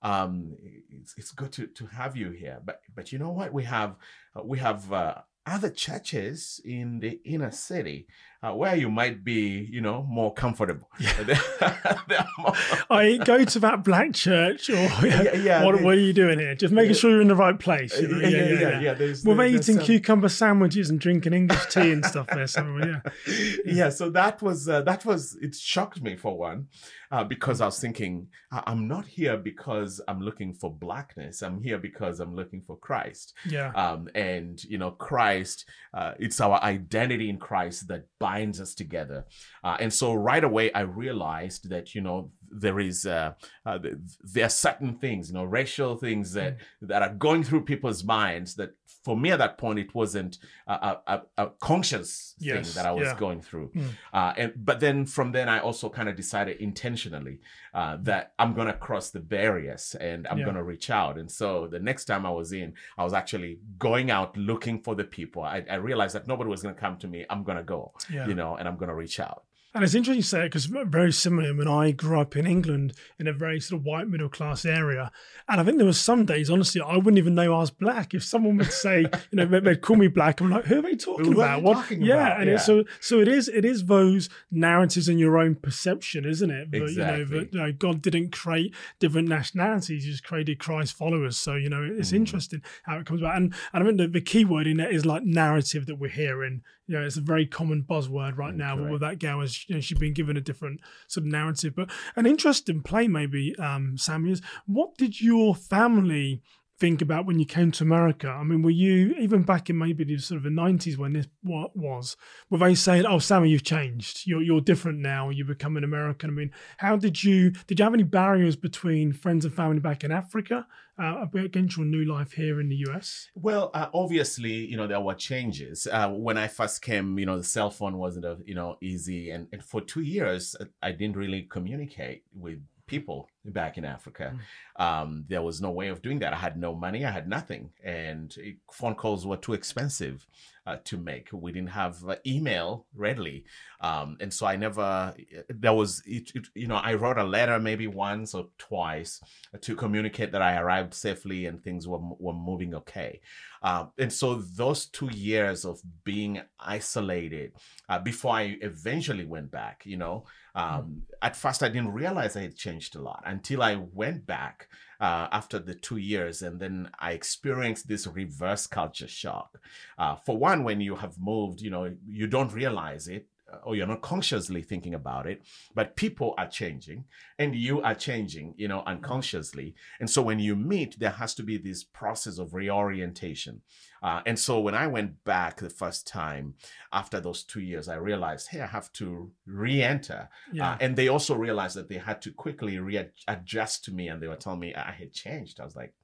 um, 0.00 0.56
it's, 0.90 1.14
it's 1.16 1.32
good 1.32 1.50
to, 1.52 1.66
to 1.66 1.86
have 1.86 2.16
you 2.16 2.30
here 2.30 2.60
but 2.64 2.80
but 2.94 3.10
you 3.12 3.18
know 3.18 3.30
what 3.30 3.52
we 3.52 3.64
have 3.64 3.96
uh, 4.36 4.42
we 4.44 4.58
have 4.58 4.92
uh, 4.92 5.16
other 5.48 5.70
churches 5.70 6.60
in 6.64 7.00
the 7.00 7.20
inner 7.24 7.50
city 7.50 8.06
uh, 8.40 8.52
where 8.52 8.76
you 8.76 8.88
might 8.88 9.24
be, 9.24 9.66
you 9.70 9.80
know, 9.80 10.04
more 10.08 10.32
comfortable. 10.32 10.88
Yeah. 11.00 11.38
more... 12.38 12.52
I 12.90 13.16
go 13.24 13.44
to 13.44 13.58
that 13.58 13.82
black 13.82 14.12
church, 14.12 14.70
or 14.70 14.74
yeah, 15.02 15.34
yeah, 15.34 15.64
what, 15.64 15.76
they, 15.76 15.84
what, 15.84 15.94
are 15.94 16.00
you 16.00 16.12
doing 16.12 16.38
here? 16.38 16.54
Just 16.54 16.72
making 16.72 16.94
sure 16.94 17.10
you're 17.10 17.20
in 17.20 17.28
the 17.28 17.34
right 17.34 17.58
place. 17.58 18.00
You 18.00 18.08
know? 18.08 18.18
yeah, 18.20 18.28
yeah, 18.28 18.60
yeah. 18.60 18.80
yeah, 18.80 18.94
There's, 18.94 19.24
We're 19.24 19.44
eating 19.44 19.76
some... 19.76 19.84
cucumber 19.84 20.28
sandwiches 20.28 20.88
and 20.88 21.00
drinking 21.00 21.32
English 21.32 21.66
tea 21.66 21.90
and 21.90 22.04
stuff 22.04 22.28
there 22.28 22.46
somewhere. 22.46 23.02
Yeah, 23.26 23.56
yeah. 23.64 23.88
So 23.88 24.08
that 24.10 24.40
was 24.40 24.68
uh, 24.68 24.82
that 24.82 25.04
was 25.04 25.36
it 25.40 25.56
shocked 25.56 26.00
me 26.00 26.16
for 26.16 26.38
one, 26.38 26.68
uh, 27.10 27.24
because 27.24 27.60
I 27.60 27.66
was 27.66 27.80
thinking 27.80 28.28
I'm 28.50 28.86
not 28.86 29.06
here 29.06 29.36
because 29.36 30.00
I'm 30.08 30.20
looking 30.20 30.54
for 30.54 30.72
blackness. 30.72 31.42
I'm 31.42 31.62
here 31.62 31.78
because 31.78 32.20
I'm 32.20 32.34
looking 32.34 32.62
for 32.66 32.76
Christ. 32.78 33.34
Yeah. 33.48 33.72
Um, 33.72 34.08
and 34.14 34.62
you 34.64 34.78
know, 34.78 34.92
Christ, 34.92 35.64
uh, 35.92 36.12
it's 36.18 36.40
our 36.40 36.62
identity 36.62 37.30
in 37.30 37.38
Christ 37.38 37.88
that 37.88 38.04
binds 38.28 38.60
us 38.64 38.72
together. 38.82 39.20
Uh, 39.66 39.76
and 39.82 39.92
so 40.00 40.06
right 40.30 40.44
away, 40.50 40.66
I 40.80 40.82
realized 41.04 41.62
that, 41.72 41.94
you 41.94 42.02
know, 42.06 42.18
there 42.50 42.80
is 42.80 43.06
uh, 43.06 43.32
uh, 43.64 43.78
there 44.22 44.46
are 44.46 44.50
certain 44.50 44.98
things, 44.98 45.28
you 45.28 45.34
know, 45.34 45.44
racial 45.44 45.96
things 45.96 46.32
that 46.32 46.58
mm. 46.58 46.88
that 46.88 47.02
are 47.02 47.14
going 47.14 47.42
through 47.42 47.64
people's 47.64 48.04
minds. 48.04 48.54
That 48.56 48.74
for 49.04 49.16
me 49.16 49.30
at 49.30 49.38
that 49.38 49.58
point, 49.58 49.78
it 49.78 49.94
wasn't 49.94 50.38
a, 50.66 50.96
a, 51.06 51.22
a 51.38 51.46
conscious 51.60 52.34
yes. 52.38 52.66
thing 52.66 52.74
that 52.74 52.86
I 52.86 52.92
was 52.92 53.06
yeah. 53.06 53.16
going 53.18 53.40
through. 53.40 53.70
Mm. 53.74 53.88
Uh, 54.12 54.32
and 54.36 54.52
but 54.56 54.80
then 54.80 55.06
from 55.06 55.32
then, 55.32 55.48
I 55.48 55.60
also 55.60 55.88
kind 55.88 56.08
of 56.08 56.16
decided 56.16 56.58
intentionally 56.58 57.40
uh, 57.74 57.96
that 58.02 58.32
I'm 58.38 58.54
gonna 58.54 58.74
cross 58.74 59.10
the 59.10 59.20
barriers 59.20 59.94
and 60.00 60.26
I'm 60.28 60.38
yeah. 60.38 60.44
gonna 60.44 60.64
reach 60.64 60.90
out. 60.90 61.18
And 61.18 61.30
so 61.30 61.68
the 61.68 61.78
next 61.78 62.06
time 62.06 62.26
I 62.26 62.30
was 62.30 62.52
in, 62.52 62.74
I 62.96 63.04
was 63.04 63.12
actually 63.12 63.60
going 63.78 64.10
out 64.10 64.36
looking 64.36 64.82
for 64.82 64.94
the 64.94 65.04
people. 65.04 65.42
I, 65.42 65.64
I 65.70 65.76
realized 65.76 66.14
that 66.14 66.26
nobody 66.26 66.50
was 66.50 66.62
gonna 66.62 66.74
come 66.74 66.98
to 66.98 67.08
me. 67.08 67.24
I'm 67.30 67.44
gonna 67.44 67.62
go, 67.62 67.92
yeah. 68.12 68.26
you 68.26 68.34
know, 68.34 68.56
and 68.56 68.68
I'm 68.68 68.76
gonna 68.76 68.94
reach 68.94 69.20
out. 69.20 69.44
And 69.74 69.84
it's 69.84 69.94
interesting 69.94 70.16
you 70.16 70.22
say 70.22 70.40
it 70.40 70.44
because 70.46 70.64
very 70.64 71.12
similar 71.12 71.54
when 71.54 71.68
I 71.68 71.90
grew 71.90 72.18
up 72.18 72.36
in 72.36 72.46
England 72.46 72.94
in 73.18 73.26
a 73.26 73.34
very 73.34 73.60
sort 73.60 73.80
of 73.80 73.84
white 73.84 74.08
middle 74.08 74.30
class 74.30 74.64
area. 74.64 75.12
And 75.46 75.60
I 75.60 75.64
think 75.64 75.76
there 75.76 75.86
were 75.86 75.92
some 75.92 76.24
days, 76.24 76.48
honestly, 76.48 76.80
I 76.80 76.96
wouldn't 76.96 77.18
even 77.18 77.34
know 77.34 77.54
I 77.54 77.58
was 77.58 77.70
black. 77.70 78.14
If 78.14 78.24
someone 78.24 78.56
would 78.56 78.72
say, 78.72 79.02
you 79.30 79.36
know, 79.36 79.60
they'd 79.60 79.82
call 79.82 79.96
me 79.96 80.08
black, 80.08 80.40
I'm 80.40 80.50
like, 80.50 80.64
who 80.64 80.78
are 80.78 80.82
they 80.82 80.96
talking 80.96 81.34
what 81.34 81.44
about? 81.44 81.62
What? 81.62 81.74
Talking 81.74 82.02
yeah. 82.02 82.14
About? 82.14 82.40
And 82.40 82.50
yeah. 82.50 82.56
so, 82.56 82.84
so 83.00 83.20
it 83.20 83.28
is, 83.28 83.48
it 83.48 83.66
is 83.66 83.84
those 83.84 84.30
narratives 84.50 85.06
and 85.06 85.20
your 85.20 85.38
own 85.38 85.54
perception, 85.54 86.24
isn't 86.24 86.50
it? 86.50 86.70
But, 86.70 86.82
exactly. 86.82 87.18
You 87.18 87.24
know, 87.26 87.38
that 87.40 87.52
you 87.52 87.60
know, 87.60 87.72
God 87.72 88.00
didn't 88.00 88.32
create 88.32 88.74
different 88.98 89.28
nationalities, 89.28 90.04
he 90.04 90.10
just 90.10 90.24
created 90.24 90.58
Christ 90.58 90.96
followers. 90.96 91.36
So, 91.36 91.56
you 91.56 91.68
know, 91.68 91.82
it's 91.82 92.12
mm. 92.12 92.16
interesting 92.16 92.62
how 92.84 92.98
it 92.98 93.06
comes 93.06 93.20
about. 93.20 93.36
And, 93.36 93.54
and 93.74 93.82
I 93.82 93.86
think 93.86 93.98
the, 93.98 94.08
the 94.08 94.20
key 94.22 94.46
word 94.46 94.66
in 94.66 94.78
that 94.78 94.92
is 94.92 95.04
like 95.04 95.24
narrative 95.24 95.84
that 95.86 95.96
we're 95.96 96.08
hearing 96.08 96.62
you 96.88 96.98
know, 96.98 97.04
it's 97.04 97.18
a 97.18 97.20
very 97.20 97.46
common 97.46 97.84
buzzword 97.88 98.38
right 98.38 98.54
now. 98.54 98.74
But 98.74 98.90
with 98.90 99.00
that 99.02 99.18
gal, 99.18 99.42
as 99.42 99.68
you 99.68 99.74
know, 99.74 99.80
she's 99.80 99.98
been 99.98 100.14
given 100.14 100.36
a 100.38 100.40
different 100.40 100.80
sort 101.06 101.26
of 101.26 101.32
narrative. 101.32 101.74
But 101.76 101.90
an 102.16 102.26
interesting 102.26 102.82
play, 102.82 103.06
maybe, 103.06 103.54
um, 103.56 103.98
Sammy, 103.98 104.32
is 104.32 104.42
what 104.66 104.96
did 104.96 105.20
your 105.20 105.54
family 105.54 106.42
think 106.78 107.02
about 107.02 107.26
when 107.26 107.38
you 107.38 107.46
came 107.46 107.72
to 107.72 107.84
America? 107.84 108.28
I 108.28 108.42
mean, 108.44 108.62
were 108.62 108.70
you 108.70 109.14
even 109.18 109.42
back 109.42 109.68
in 109.68 109.78
maybe 109.78 110.04
the 110.04 110.18
sort 110.18 110.38
of 110.38 110.44
the 110.44 110.50
nineties 110.50 110.96
when 110.96 111.12
this 111.12 111.26
what 111.42 111.76
was? 111.76 112.16
Were 112.50 112.58
they 112.58 112.74
saying, 112.74 113.06
"Oh, 113.06 113.18
Sammy, 113.18 113.50
you've 113.50 113.64
changed. 113.64 114.26
You're 114.26 114.42
you're 114.42 114.60
different 114.60 114.98
now. 114.98 115.30
You 115.30 115.44
become 115.44 115.76
an 115.76 115.84
American"? 115.84 116.30
I 116.30 116.32
mean, 116.32 116.50
how 116.78 116.96
did 116.96 117.22
you 117.22 117.50
did 117.66 117.78
you 117.78 117.84
have 117.84 117.94
any 117.94 118.02
barriers 118.02 118.56
between 118.56 119.12
friends 119.12 119.44
and 119.44 119.54
family 119.54 119.80
back 119.80 120.04
in 120.04 120.12
Africa 120.12 120.66
uh, 120.98 121.26
against 121.34 121.76
your 121.76 121.86
new 121.86 122.04
life 122.04 122.32
here 122.32 122.60
in 122.60 122.68
the 122.68 122.76
US? 122.88 123.28
Well, 123.34 123.70
uh, 123.74 123.88
obviously, 123.92 124.52
you 124.52 124.76
know 124.76 124.86
there 124.86 125.00
were 125.00 125.14
changes. 125.14 125.86
Uh, 125.90 126.10
when 126.10 126.38
I 126.38 126.48
first 126.48 126.82
came, 126.82 127.18
you 127.18 127.26
know, 127.26 127.38
the 127.38 127.44
cell 127.44 127.70
phone 127.70 127.98
wasn't 127.98 128.24
a, 128.24 128.38
you 128.44 128.54
know 128.54 128.76
easy, 128.80 129.30
and, 129.30 129.48
and 129.52 129.64
for 129.64 129.80
two 129.80 130.02
years 130.02 130.56
I 130.82 130.92
didn't 130.92 131.16
really 131.16 131.42
communicate 131.42 132.24
with 132.34 132.60
people 132.88 133.28
back 133.44 133.78
in 133.78 133.84
Africa. 133.84 134.34
Mm. 134.34 134.84
Um, 134.84 135.24
there 135.28 135.42
was 135.42 135.60
no 135.60 135.70
way 135.70 135.88
of 135.88 136.02
doing 136.02 136.18
that. 136.20 136.32
I 136.32 136.36
had 136.36 136.56
no 136.56 136.74
money. 136.74 137.04
I 137.04 137.10
had 137.10 137.28
nothing, 137.28 137.70
and 137.84 138.34
phone 138.72 138.94
calls 138.94 139.26
were 139.26 139.36
too 139.36 139.54
expensive 139.54 140.26
uh, 140.66 140.76
to 140.84 140.96
make. 140.96 141.28
We 141.32 141.52
didn't 141.52 141.70
have 141.70 141.96
uh, 142.06 142.16
email 142.26 142.86
readily, 142.94 143.44
um, 143.80 144.16
and 144.20 144.32
so 144.32 144.46
I 144.46 144.56
never. 144.56 145.14
There 145.48 145.72
was, 145.72 146.02
it, 146.04 146.30
it, 146.34 146.48
you 146.54 146.66
know, 146.66 146.76
I 146.76 146.94
wrote 146.94 147.18
a 147.18 147.24
letter 147.24 147.58
maybe 147.58 147.86
once 147.86 148.34
or 148.34 148.48
twice 148.58 149.20
to 149.60 149.76
communicate 149.76 150.32
that 150.32 150.42
I 150.42 150.58
arrived 150.58 150.94
safely 150.94 151.46
and 151.46 151.62
things 151.62 151.86
were 151.86 152.00
were 152.00 152.34
moving 152.34 152.74
okay. 152.74 153.20
Um, 153.62 153.90
and 153.98 154.12
so 154.12 154.34
those 154.34 154.86
two 154.86 155.10
years 155.12 155.64
of 155.64 155.80
being 156.04 156.40
isolated 156.60 157.52
uh, 157.88 157.98
before 157.98 158.34
I 158.34 158.56
eventually 158.60 159.24
went 159.24 159.50
back, 159.50 159.82
you 159.84 159.96
know, 159.96 160.24
um, 160.58 160.82
mm. 160.82 161.00
at 161.22 161.36
first 161.36 161.62
I 161.62 161.68
didn't 161.68 161.92
realize 161.92 162.36
I 162.36 162.42
had 162.42 162.56
changed 162.56 162.96
a 162.96 163.00
lot 163.00 163.22
until 163.24 163.62
I 163.62 163.76
went 163.76 164.26
back 164.26 164.68
uh, 165.00 165.28
after 165.30 165.58
the 165.58 165.74
two 165.74 165.98
years, 165.98 166.42
and 166.42 166.58
then 166.58 166.90
I 166.98 167.12
experienced 167.12 167.86
this 167.86 168.06
reverse 168.06 168.66
culture 168.66 169.06
shock. 169.06 169.60
Uh, 169.96 170.16
for 170.16 170.36
one, 170.36 170.64
when 170.64 170.80
you 170.80 170.96
have 170.96 171.16
moved, 171.18 171.60
you 171.60 171.70
know, 171.70 171.94
you 172.06 172.26
don't 172.26 172.52
realize 172.52 173.06
it 173.06 173.26
or 173.62 173.74
you're 173.74 173.86
not 173.86 174.02
consciously 174.02 174.62
thinking 174.62 174.94
about 174.94 175.26
it, 175.26 175.42
but 175.74 175.96
people 175.96 176.34
are 176.36 176.46
changing 176.46 177.04
and 177.38 177.54
you 177.54 177.80
are 177.82 177.94
changing, 177.94 178.54
you 178.56 178.68
know, 178.68 178.82
unconsciously. 178.86 179.74
And 180.00 180.08
so 180.08 180.22
when 180.22 180.38
you 180.38 180.54
meet, 180.54 180.98
there 180.98 181.10
has 181.10 181.34
to 181.36 181.42
be 181.42 181.56
this 181.56 181.84
process 181.84 182.38
of 182.38 182.54
reorientation. 182.54 183.62
Uh, 184.02 184.20
and 184.26 184.38
so 184.38 184.60
when 184.60 184.74
I 184.74 184.86
went 184.86 185.24
back 185.24 185.58
the 185.58 185.70
first 185.70 186.06
time 186.06 186.54
after 186.92 187.20
those 187.20 187.42
two 187.42 187.60
years, 187.60 187.88
I 187.88 187.96
realized, 187.96 188.48
hey, 188.48 188.60
I 188.60 188.66
have 188.66 188.92
to 188.94 189.30
re 189.46 189.82
enter. 189.82 190.28
Yeah. 190.52 190.72
Uh, 190.72 190.78
and 190.80 190.96
they 190.96 191.08
also 191.08 191.34
realized 191.34 191.76
that 191.76 191.88
they 191.88 191.98
had 191.98 192.22
to 192.22 192.30
quickly 192.30 192.78
readjust 192.78 193.84
to 193.84 193.92
me 193.92 194.08
and 194.08 194.22
they 194.22 194.28
were 194.28 194.36
telling 194.36 194.60
me 194.60 194.74
I 194.74 194.92
had 194.92 195.12
changed. 195.12 195.60
I 195.60 195.64
was 195.64 195.74
like, 195.74 195.94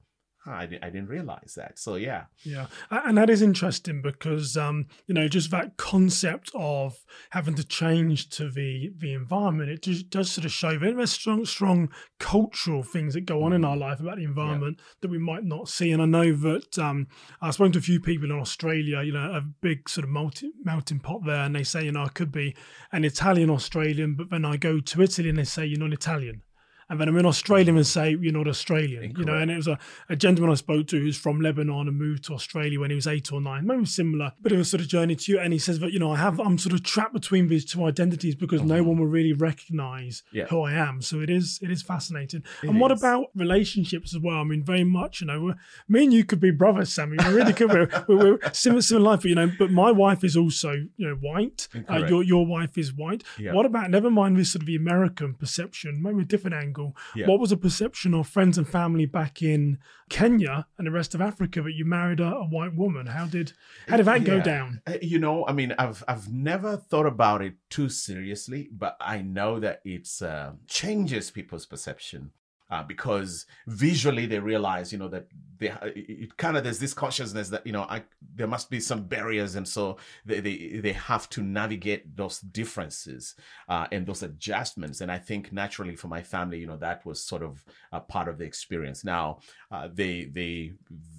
I, 0.47 0.63
I 0.63 0.89
didn't 0.89 1.07
realize 1.07 1.53
that. 1.57 1.79
So 1.79 1.95
yeah, 1.95 2.25
yeah, 2.43 2.67
and 2.91 3.17
that 3.17 3.29
is 3.29 3.41
interesting 3.41 4.01
because 4.01 4.55
um, 4.55 4.87
you 5.07 5.15
know 5.15 5.27
just 5.27 5.51
that 5.51 5.77
concept 5.77 6.51
of 6.53 6.97
having 7.31 7.55
to 7.55 7.63
change 7.63 8.29
to 8.31 8.49
the 8.49 8.91
the 8.97 9.13
environment, 9.13 9.71
it 9.71 9.81
just 9.83 10.09
does 10.09 10.31
sort 10.31 10.45
of 10.45 10.51
show 10.51 10.77
very 10.77 11.07
strong 11.07 11.45
strong 11.45 11.89
cultural 12.19 12.83
things 12.83 13.13
that 13.15 13.25
go 13.25 13.43
on 13.43 13.53
in 13.53 13.65
our 13.65 13.77
life 13.77 13.99
about 13.99 14.17
the 14.17 14.23
environment 14.23 14.77
yeah. 14.77 14.85
that 15.01 15.11
we 15.11 15.17
might 15.17 15.43
not 15.43 15.67
see. 15.67 15.91
And 15.91 16.01
I 16.01 16.05
know 16.05 16.33
that 16.33 16.77
um, 16.77 17.07
I've 17.41 17.55
spoken 17.55 17.73
to 17.73 17.79
a 17.79 17.81
few 17.81 17.99
people 17.99 18.29
in 18.29 18.39
Australia, 18.39 19.01
you 19.01 19.13
know, 19.13 19.31
a 19.31 19.41
big 19.41 19.89
sort 19.89 20.03
of 20.03 20.11
multi, 20.11 20.51
melting 20.63 20.99
pot 20.99 21.21
there, 21.25 21.43
and 21.43 21.55
they 21.55 21.63
say, 21.63 21.85
you 21.85 21.91
know, 21.91 22.03
I 22.03 22.09
could 22.09 22.31
be 22.31 22.55
an 22.91 23.03
Italian 23.03 23.49
Australian, 23.49 24.15
but 24.15 24.29
then 24.29 24.45
I 24.45 24.57
go 24.57 24.79
to 24.79 25.01
Italy 25.01 25.29
and 25.29 25.37
they 25.37 25.43
say 25.43 25.65
you're 25.65 25.79
not 25.79 25.93
Italian 25.93 26.43
and 26.89 26.99
then 26.99 27.07
I'm 27.07 27.17
in 27.17 27.25
Australia 27.25 27.73
and 27.73 27.85
say 27.85 28.15
you're 28.19 28.31
not 28.31 28.47
Australian, 28.47 29.03
Incorrect. 29.03 29.19
you 29.19 29.25
know. 29.25 29.37
And 29.39 29.49
it 29.49 29.55
was 29.55 29.67
a, 29.67 29.79
a 30.09 30.15
gentleman 30.15 30.51
I 30.51 30.55
spoke 30.55 30.87
to 30.87 30.99
who's 30.99 31.17
from 31.17 31.41
Lebanon 31.41 31.87
and 31.87 31.97
moved 31.97 32.25
to 32.25 32.33
Australia 32.33 32.79
when 32.79 32.91
he 32.91 32.95
was 32.95 33.07
eight 33.07 33.31
or 33.31 33.41
nine, 33.41 33.65
maybe 33.65 33.85
similar, 33.85 34.33
bit 34.41 34.51
of 34.51 34.59
a 34.59 34.65
sort 34.65 34.81
of 34.81 34.87
journey 34.87 35.15
to 35.15 35.31
you. 35.31 35.39
And 35.39 35.51
he 35.51 35.59
says 35.59 35.79
that 35.79 35.91
you 35.91 35.99
know 35.99 36.11
I 36.11 36.17
have 36.17 36.39
I'm 36.39 36.57
sort 36.57 36.73
of 36.73 36.83
trapped 36.83 37.13
between 37.13 37.47
these 37.47 37.65
two 37.65 37.83
identities 37.85 38.35
because 38.35 38.59
mm-hmm. 38.59 38.69
no 38.69 38.83
one 38.83 38.99
will 38.99 39.07
really 39.07 39.33
recognise 39.33 40.23
yeah. 40.31 40.45
who 40.45 40.61
I 40.61 40.73
am. 40.73 41.01
So 41.01 41.21
it 41.21 41.29
is 41.29 41.59
it 41.61 41.71
is 41.71 41.81
fascinating. 41.81 42.43
It 42.61 42.67
and 42.67 42.77
is. 42.77 42.81
what 42.81 42.91
about 42.91 43.27
relationships 43.35 44.15
as 44.15 44.21
well? 44.21 44.37
I 44.37 44.43
mean, 44.43 44.63
very 44.63 44.83
much 44.83 45.21
you 45.21 45.27
know, 45.27 45.55
me 45.87 46.03
and 46.03 46.13
you 46.13 46.23
could 46.23 46.39
be 46.39 46.51
brothers, 46.51 46.93
Sammy. 46.93 47.17
We 47.17 47.33
really 47.33 47.53
could. 47.53 47.71
We're, 47.71 47.89
we're, 48.07 48.17
we're 48.17 48.39
similar 48.53 48.81
similar 48.81 49.11
life, 49.11 49.21
but 49.21 49.29
you 49.29 49.35
know. 49.35 49.51
But 49.57 49.71
my 49.71 49.91
wife 49.91 50.23
is 50.23 50.37
also 50.37 50.71
you 50.97 51.07
know 51.07 51.15
white. 51.15 51.67
Uh, 51.89 52.05
your 52.05 52.23
your 52.23 52.45
wife 52.45 52.77
is 52.77 52.93
white. 52.93 53.23
Yeah. 53.39 53.53
What 53.53 53.65
about 53.65 53.89
never 53.89 54.11
mind 54.11 54.37
this 54.37 54.51
sort 54.51 54.61
of 54.61 54.67
the 54.67 54.75
American 54.75 55.33
perception, 55.33 56.01
maybe 56.01 56.21
a 56.21 56.25
different 56.25 56.55
angle. 56.55 56.74
Yeah. 57.15 57.27
What 57.27 57.39
was 57.39 57.49
the 57.49 57.57
perception 57.57 58.13
of 58.13 58.27
friends 58.27 58.57
and 58.57 58.67
family 58.67 59.05
back 59.05 59.41
in 59.41 59.79
Kenya 60.09 60.67
and 60.77 60.87
the 60.87 60.91
rest 60.91 61.15
of 61.15 61.21
Africa 61.21 61.61
that 61.61 61.73
you 61.73 61.85
married 61.85 62.19
a, 62.19 62.27
a 62.27 62.45
white 62.45 62.75
woman? 62.75 63.07
How 63.07 63.25
did 63.25 63.53
how 63.87 63.97
did 63.97 64.05
that 64.05 64.21
yeah. 64.21 64.27
go 64.27 64.41
down? 64.41 64.81
Uh, 64.87 64.97
you 65.01 65.19
know, 65.19 65.45
I 65.47 65.53
mean, 65.53 65.73
I've 65.77 66.03
I've 66.07 66.31
never 66.31 66.77
thought 66.77 67.05
about 67.05 67.41
it 67.41 67.55
too 67.69 67.89
seriously, 67.89 68.69
but 68.71 68.97
I 68.99 69.21
know 69.21 69.59
that 69.59 69.81
it's 69.83 70.21
uh, 70.21 70.53
changes 70.67 71.31
people's 71.31 71.65
perception 71.65 72.31
uh, 72.69 72.83
because 72.83 73.45
visually 73.67 74.25
they 74.25 74.39
realize, 74.39 74.91
you 74.91 74.97
know, 74.97 75.07
that 75.07 75.27
they 75.57 75.71
it 75.95 76.35
kind 76.37 76.57
of 76.57 76.63
there's 76.63 76.79
this 76.79 76.93
consciousness 76.93 77.49
that 77.49 77.65
you 77.65 77.71
know 77.71 77.83
I, 77.83 78.03
there 78.35 78.47
must 78.47 78.69
be 78.69 78.79
some 78.79 79.03
barriers, 79.03 79.55
and 79.55 79.67
so 79.67 79.97
they 80.25 80.39
they, 80.39 80.79
they 80.81 80.91
have 80.93 81.29
to 81.29 81.41
navigate 81.41 82.15
those 82.15 82.39
differences 82.39 83.35
uh, 83.69 83.87
and 83.91 84.05
those 84.05 84.23
adjustments. 84.23 85.01
And 85.01 85.11
I 85.11 85.17
think 85.17 85.53
naturally 85.53 85.95
for 85.95 86.07
my 86.07 86.21
family, 86.21 86.59
you 86.59 86.67
know, 86.67 86.77
that 86.77 87.05
was 87.05 87.21
sort 87.21 87.43
of 87.43 87.63
a 87.91 87.99
part 87.99 88.27
of 88.27 88.37
the 88.37 88.45
experience. 88.45 89.03
Now 89.03 89.39
uh, 89.71 89.87
they 89.93 90.25
they 90.25 90.73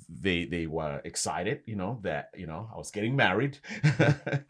they 0.08 0.44
they 0.44 0.66
were 0.66 1.00
excited, 1.04 1.62
you 1.66 1.76
know, 1.76 2.00
that 2.02 2.30
you 2.36 2.46
know 2.46 2.68
I 2.74 2.76
was 2.76 2.90
getting 2.90 3.16
married, 3.16 3.58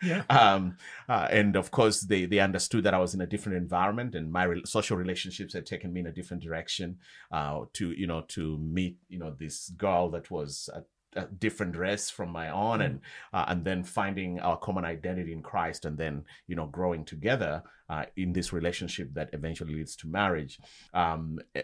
yeah. 0.02 0.22
um, 0.30 0.76
uh, 1.08 1.28
and 1.30 1.56
of 1.56 1.70
course 1.70 2.00
they 2.00 2.24
they 2.24 2.38
understood 2.40 2.84
that 2.84 2.94
I 2.94 2.98
was 2.98 3.14
in 3.14 3.20
a 3.20 3.26
different 3.26 3.58
environment, 3.58 4.14
and 4.14 4.32
my 4.32 4.44
re- 4.44 4.62
social 4.64 4.96
relationships 4.96 5.54
had 5.54 5.66
taken 5.66 5.92
me 5.92 6.00
in 6.00 6.06
a 6.06 6.12
different 6.12 6.42
direction 6.42 6.85
uh, 7.32 7.60
to 7.74 7.92
you 7.92 8.06
know 8.06 8.22
to 8.28 8.58
meet 8.58 8.96
you 9.08 9.18
know 9.18 9.34
this 9.38 9.70
girl 9.70 10.10
that 10.10 10.30
was 10.30 10.70
a, 10.72 10.82
a 11.20 11.26
different 11.26 11.72
dress 11.72 12.10
from 12.10 12.30
my 12.30 12.50
own, 12.50 12.78
mm. 12.80 12.86
and 12.86 13.00
uh, 13.32 13.44
and 13.48 13.64
then 13.64 13.82
finding 13.82 14.38
our 14.40 14.58
common 14.58 14.84
identity 14.84 15.32
in 15.32 15.42
Christ, 15.42 15.84
and 15.84 15.98
then 15.98 16.24
you 16.46 16.56
know 16.56 16.66
growing 16.66 17.04
together 17.04 17.62
uh, 17.88 18.04
in 18.16 18.32
this 18.32 18.52
relationship 18.52 19.14
that 19.14 19.30
eventually 19.32 19.74
leads 19.74 19.96
to 19.96 20.08
marriage. 20.08 20.58
Um, 20.92 21.38
eh, 21.54 21.62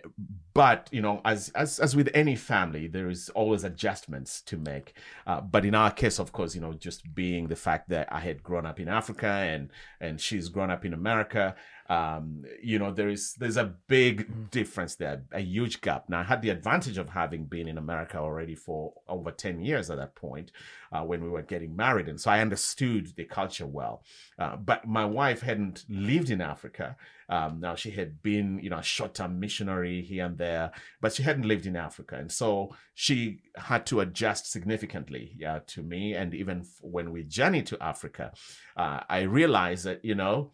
but 0.55 0.89
you 0.93 1.01
know, 1.01 1.21
as 1.25 1.49
as 1.51 1.79
as 1.79 1.97
with 1.97 2.11
any 2.15 2.37
family, 2.37 2.87
there 2.87 3.09
is 3.09 3.29
always 3.31 3.65
adjustments 3.65 4.43
to 4.43 4.57
make. 4.57 4.95
Uh, 5.27 5.41
but 5.41 5.65
in 5.65 5.75
our 5.75 5.91
case, 5.91 6.19
of 6.19 6.33
course, 6.33 6.55
you 6.55 6.61
know, 6.61 6.75
just 6.75 7.15
being 7.15 7.49
the 7.49 7.57
fact 7.57 7.89
that 7.89 8.13
I 8.13 8.21
had 8.21 8.43
grown 8.43 8.67
up 8.67 8.79
in 8.79 8.89
Africa 8.89 9.27
and 9.27 9.71
and 10.01 10.21
she's 10.21 10.49
grown 10.49 10.71
up 10.71 10.85
in 10.85 10.93
America, 10.93 11.55
um, 11.89 12.45
you 12.63 12.79
know, 12.79 12.93
there 12.93 13.09
is 13.09 13.35
there's 13.35 13.57
a 13.57 13.75
big 13.89 14.29
mm. 14.29 14.51
difference 14.51 14.95
there, 14.95 15.25
a 15.33 15.41
huge 15.41 15.81
gap. 15.81 16.09
Now, 16.09 16.21
I 16.21 16.25
had 16.25 16.43
the 16.43 16.51
advantage 16.51 16.99
of 16.99 17.09
having 17.11 17.45
been 17.45 17.69
in 17.69 17.79
America 17.79 18.19
already 18.19 18.55
for 18.55 18.95
over 19.09 19.31
ten 19.31 19.61
years 19.61 19.91
at 19.91 19.99
that 19.99 20.15
point 20.15 20.53
uh, 20.93 21.03
when 21.03 21.23
we 21.23 21.29
were 21.29 21.43
getting 21.43 21.75
married, 21.75 22.09
and 22.09 22.21
so 22.21 22.31
I 22.31 22.41
understood 22.41 23.13
the 23.17 23.25
culture 23.25 23.67
well. 23.67 24.05
Uh, 24.39 24.57
but 24.57 24.87
my 24.87 25.05
wife 25.05 25.43
hadn't 25.43 25.85
lived 25.89 26.12
in 26.21 26.41
Africa. 26.41 26.97
Um, 27.29 27.61
now 27.61 27.75
she 27.75 27.91
had 27.91 28.23
been, 28.23 28.61
you 28.63 28.71
know, 28.71 28.79
a 28.79 28.83
short-term 28.83 29.41
missionary 29.41 30.03
here 30.03 30.27
and 30.27 30.37
there, 30.37 30.73
but 31.01 31.13
she 31.13 31.23
hadn't 31.23 31.47
lived 31.47 31.67
in 31.67 31.77
Africa, 31.77 32.17
and 32.17 32.31
so 32.31 32.75
she 32.95 33.41
had 33.57 33.87
to 33.87 34.01
adjust 34.01 34.51
significantly 34.51 35.35
yeah, 35.39 35.61
to 35.69 35.83
me. 35.83 36.15
And 36.15 36.35
even 36.35 36.65
when 36.81 37.11
we 37.13 37.23
journeyed 37.25 37.67
to 37.69 37.83
Africa, 37.83 38.33
uh, 38.77 39.01
I 39.09 39.23
realized 39.23 39.85
that 39.85 40.05
you 40.05 40.15
know 40.15 40.53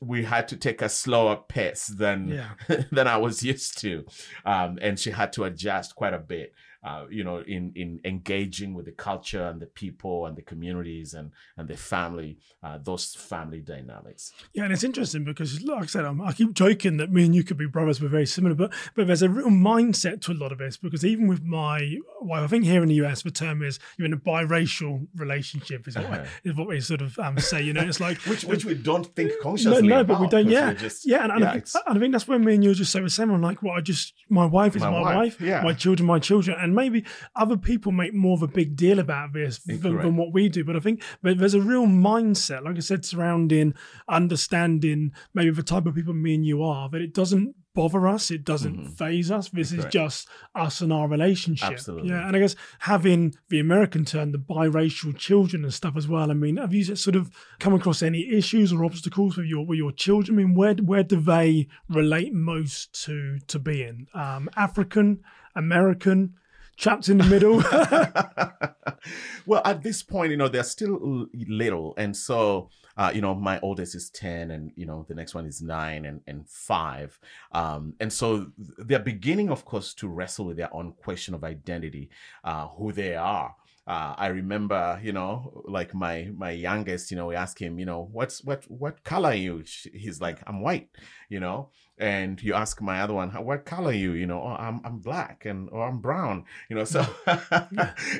we 0.00 0.24
had 0.24 0.48
to 0.48 0.56
take 0.56 0.82
a 0.82 0.88
slower 0.88 1.36
pace 1.48 1.86
than 1.86 2.28
yeah. 2.28 2.84
than 2.92 3.06
I 3.06 3.18
was 3.18 3.42
used 3.42 3.78
to, 3.80 4.04
um, 4.44 4.78
and 4.80 4.98
she 4.98 5.10
had 5.10 5.32
to 5.34 5.44
adjust 5.44 5.94
quite 5.94 6.14
a 6.14 6.18
bit 6.18 6.54
uh, 6.86 7.04
you 7.10 7.24
know, 7.24 7.38
in 7.38 7.72
in 7.74 8.00
engaging 8.04 8.72
with 8.72 8.84
the 8.84 8.92
culture 8.92 9.48
and 9.48 9.60
the 9.60 9.66
people 9.66 10.26
and 10.26 10.36
the 10.36 10.42
communities 10.42 11.14
and 11.14 11.32
and 11.56 11.66
the 11.66 11.76
family, 11.76 12.38
uh, 12.62 12.78
those 12.80 13.12
family 13.12 13.58
dynamics. 13.58 14.32
Yeah, 14.54 14.64
and 14.64 14.72
it's 14.72 14.84
interesting 14.84 15.24
because, 15.24 15.60
like 15.62 15.82
I 15.82 15.86
said, 15.86 16.04
I'm, 16.04 16.20
i 16.20 16.32
keep 16.32 16.54
joking 16.54 16.96
that 16.98 17.10
me 17.10 17.24
and 17.24 17.34
you 17.34 17.42
could 17.42 17.56
be 17.56 17.66
brothers. 17.66 18.00
We're 18.00 18.08
very 18.08 18.26
similar, 18.26 18.54
but 18.54 18.72
but 18.94 19.08
there's 19.08 19.22
a 19.22 19.28
real 19.28 19.48
mindset 19.48 20.20
to 20.22 20.32
a 20.32 20.34
lot 20.34 20.52
of 20.52 20.58
this 20.58 20.76
because 20.76 21.04
even 21.04 21.26
with 21.26 21.42
my 21.42 21.96
wife, 22.20 22.44
I 22.44 22.46
think 22.46 22.64
here 22.64 22.84
in 22.84 22.88
the 22.88 22.94
US 23.06 23.22
the 23.22 23.32
term 23.32 23.64
is 23.64 23.80
you're 23.98 24.06
in 24.06 24.12
a 24.12 24.16
biracial 24.16 25.08
relationship 25.16 25.88
is 25.88 25.96
what, 25.96 26.04
uh-huh. 26.04 26.24
is 26.44 26.54
what 26.54 26.68
we 26.68 26.80
sort 26.80 27.02
of 27.02 27.18
um, 27.18 27.36
say. 27.40 27.62
You 27.62 27.72
know, 27.72 27.82
it's 27.82 27.98
like 27.98 28.18
which 28.26 28.44
which 28.44 28.64
we 28.64 28.74
don't 28.74 29.12
think 29.16 29.32
consciously. 29.42 29.88
No, 29.88 29.96
no 29.96 30.04
but 30.04 30.20
we 30.20 30.28
don't. 30.28 30.48
Yeah, 30.48 30.72
just, 30.72 31.04
yeah, 31.04 31.24
and, 31.24 31.32
and, 31.32 31.40
yeah, 31.40 31.48
I 31.48 31.52
think, 31.54 31.66
I 31.88 31.98
think, 31.98 32.12
that's 32.12 32.28
where 32.28 32.38
me 32.38 32.54
and 32.54 32.62
you 32.62 32.70
are 32.70 32.74
just 32.74 32.92
say 32.92 33.00
the 33.00 33.10
same. 33.10 33.32
I'm 33.32 33.42
like, 33.42 33.60
well, 33.60 33.72
I 33.72 33.80
just 33.80 34.14
my 34.28 34.46
wife 34.46 34.76
is 34.76 34.82
my, 34.82 34.90
my 34.90 35.00
wife, 35.00 35.16
wife, 35.16 35.40
yeah. 35.40 35.62
my 35.62 35.72
children, 35.72 36.06
my 36.06 36.20
children, 36.20 36.56
and 36.60 36.75
maybe 36.76 37.04
other 37.34 37.56
people 37.56 37.90
make 37.90 38.14
more 38.14 38.34
of 38.34 38.42
a 38.42 38.48
big 38.48 38.76
deal 38.76 38.98
about 38.98 39.32
this 39.32 39.58
than, 39.58 39.80
than, 39.80 40.16
what 40.16 40.32
we 40.32 40.48
do. 40.48 40.64
But 40.64 40.76
I 40.76 40.80
think 40.80 41.02
there's 41.22 41.54
a 41.54 41.60
real 41.60 41.86
mindset, 41.86 42.64
like 42.64 42.76
I 42.76 42.80
said, 42.80 43.04
surrounding 43.04 43.74
understanding 44.08 45.12
maybe 45.34 45.50
the 45.50 45.62
type 45.62 45.86
of 45.86 45.94
people 45.94 46.14
me 46.14 46.34
and 46.34 46.46
you 46.46 46.62
are, 46.62 46.88
that 46.90 47.00
it 47.00 47.12
doesn't 47.12 47.54
bother 47.76 48.08
us. 48.08 48.32
It 48.32 48.42
doesn't 48.42 48.76
mm-hmm. 48.76 48.92
faze 48.92 49.30
us. 49.30 49.50
This 49.50 49.70
is 49.70 49.84
just 49.84 50.28
us 50.56 50.80
and 50.80 50.92
our 50.92 51.06
relationship. 51.06 51.70
Absolutely. 51.70 52.08
Yeah. 52.08 52.26
And 52.26 52.34
I 52.34 52.40
guess 52.40 52.56
having 52.80 53.34
the 53.50 53.60
American 53.60 54.04
term, 54.04 54.32
the 54.32 54.38
biracial 54.38 55.16
children 55.16 55.62
and 55.62 55.72
stuff 55.72 55.96
as 55.96 56.08
well. 56.08 56.30
I 56.30 56.34
mean, 56.34 56.56
have 56.56 56.74
you 56.74 56.96
sort 56.96 57.14
of 57.14 57.30
come 57.60 57.74
across 57.74 58.02
any 58.02 58.32
issues 58.32 58.72
or 58.72 58.84
obstacles 58.84 59.36
with 59.36 59.46
your 59.46 59.64
with 59.64 59.78
your 59.78 59.92
children? 59.92 60.38
I 60.38 60.42
mean, 60.42 60.54
where 60.54 60.74
where 60.74 61.04
do 61.04 61.20
they 61.20 61.68
relate 61.88 62.32
most 62.32 63.04
to 63.04 63.38
to 63.46 63.58
being 63.60 64.08
um, 64.14 64.48
African, 64.56 65.20
American? 65.54 66.34
Trapped 66.76 67.08
in 67.08 67.18
the 67.18 67.24
middle. 67.24 67.62
well, 69.46 69.62
at 69.64 69.82
this 69.82 70.02
point, 70.02 70.30
you 70.30 70.36
know, 70.36 70.48
they're 70.48 70.62
still 70.62 71.26
little. 71.34 71.94
And 71.96 72.16
so, 72.16 72.70
uh, 72.96 73.10
you 73.14 73.20
know, 73.20 73.34
my 73.34 73.58
oldest 73.60 73.94
is 73.94 74.10
10 74.10 74.50
and, 74.50 74.72
you 74.76 74.86
know, 74.86 75.04
the 75.08 75.14
next 75.14 75.34
one 75.34 75.46
is 75.46 75.62
nine 75.62 76.06
and, 76.06 76.20
and 76.26 76.48
five. 76.48 77.18
Um, 77.52 77.94
and 78.00 78.12
so 78.12 78.46
they're 78.78 78.98
beginning, 78.98 79.50
of 79.50 79.64
course, 79.64 79.94
to 79.94 80.08
wrestle 80.08 80.46
with 80.46 80.56
their 80.56 80.74
own 80.74 80.92
question 80.92 81.34
of 81.34 81.44
identity, 81.44 82.10
uh, 82.44 82.68
who 82.68 82.92
they 82.92 83.14
are. 83.14 83.54
Uh, 83.86 84.14
I 84.18 84.26
remember, 84.28 85.00
you 85.00 85.12
know, 85.12 85.62
like 85.64 85.94
my 85.94 86.28
my 86.36 86.50
youngest, 86.50 87.12
you 87.12 87.16
know, 87.16 87.26
we 87.26 87.36
ask 87.36 87.56
him, 87.56 87.78
you 87.78 87.86
know, 87.86 88.08
what's 88.10 88.42
what 88.42 88.64
what 88.68 89.04
color 89.04 89.28
are 89.28 89.34
you? 89.36 89.62
He's 89.94 90.20
like, 90.20 90.40
I'm 90.44 90.60
white, 90.60 90.88
you 91.28 91.38
know 91.38 91.70
and 91.98 92.42
you 92.42 92.52
ask 92.52 92.82
my 92.82 93.00
other 93.00 93.14
one, 93.14 93.30
what 93.30 93.64
color 93.64 93.88
are 93.88 93.92
you? 93.92 94.12
You 94.12 94.26
know, 94.26 94.42
oh, 94.42 94.56
I'm 94.58 94.80
I'm 94.84 94.98
black 94.98 95.46
and 95.46 95.68
or 95.70 95.86
I'm 95.86 96.00
brown. 96.00 96.44
You 96.68 96.76
know, 96.76 96.84
so 96.84 97.06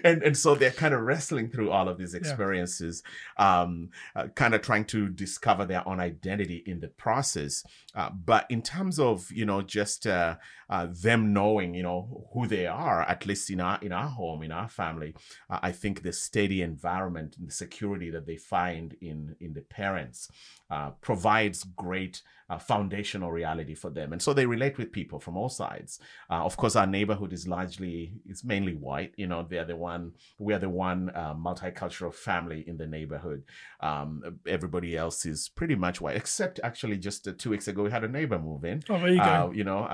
and 0.04 0.22
and 0.22 0.36
so 0.36 0.54
they're 0.54 0.70
kind 0.70 0.94
of 0.94 1.02
wrestling 1.02 1.50
through 1.50 1.70
all 1.70 1.88
of 1.88 1.98
these 1.98 2.14
experiences, 2.14 3.02
yeah. 3.38 3.62
um, 3.62 3.90
uh, 4.14 4.28
kind 4.28 4.54
of 4.54 4.62
trying 4.62 4.86
to 4.86 5.08
discover 5.08 5.66
their 5.66 5.86
own 5.86 6.00
identity 6.00 6.62
in 6.66 6.80
the 6.80 6.88
process. 6.88 7.64
Uh, 7.94 8.10
but 8.10 8.46
in 8.48 8.62
terms 8.62 8.98
of 8.98 9.30
you 9.30 9.44
know 9.44 9.60
just 9.60 10.06
uh, 10.06 10.36
uh 10.70 10.86
them 10.90 11.34
knowing 11.34 11.74
you 11.74 11.82
know 11.82 12.28
who 12.32 12.46
they 12.46 12.66
are, 12.66 13.02
at 13.02 13.26
least 13.26 13.50
in 13.50 13.60
our 13.60 13.78
in 13.82 13.92
our 13.92 14.08
home 14.08 14.42
in 14.42 14.52
our 14.52 14.70
family, 14.70 15.14
uh, 15.50 15.58
I 15.62 15.72
think 15.72 16.02
the 16.02 16.14
steady 16.14 16.62
environment 16.62 17.36
and 17.38 17.48
the 17.48 17.52
security 17.52 18.10
that 18.10 18.26
they 18.26 18.36
find 18.36 18.96
in 19.02 19.36
in 19.38 19.52
the 19.52 19.60
parents 19.60 20.30
uh, 20.70 20.90
provides 21.02 21.62
great 21.62 22.22
uh, 22.48 22.58
foundational 22.58 23.32
reality 23.32 23.74
for 23.74 23.90
them, 23.90 24.12
and 24.12 24.22
so 24.22 24.32
they 24.32 24.46
relate 24.46 24.78
with 24.78 24.92
people 24.92 25.18
from 25.18 25.36
all 25.36 25.48
sides. 25.48 25.98
Uh, 26.30 26.44
of 26.44 26.56
course, 26.56 26.76
our 26.76 26.86
neighborhood 26.86 27.32
is 27.32 27.48
largely 27.48 28.12
it's 28.28 28.44
mainly 28.44 28.74
white. 28.74 29.12
You 29.16 29.26
know, 29.26 29.44
they're 29.48 29.64
the 29.64 29.76
one 29.76 30.12
we 30.38 30.54
are 30.54 30.58
the 30.58 30.68
one 30.68 31.10
uh, 31.14 31.34
multicultural 31.34 32.14
family 32.14 32.64
in 32.66 32.76
the 32.76 32.86
neighborhood. 32.86 33.42
Um, 33.80 34.38
everybody 34.46 34.96
else 34.96 35.26
is 35.26 35.48
pretty 35.48 35.74
much 35.74 36.00
white, 36.00 36.16
except 36.22 36.60
actually 36.62 36.98
just 36.98 37.26
uh, 37.26 37.32
two 37.36 37.50
weeks 37.50 37.66
ago 37.66 37.82
we 37.82 37.90
had 37.90 38.04
a 38.04 38.08
neighbor 38.08 38.38
move 38.38 38.64
in. 38.64 38.82
Oh, 38.88 38.98
there 38.98 39.08
you 39.08 39.18
go. 39.18 39.52
you 39.52 39.64
know, 39.64 39.84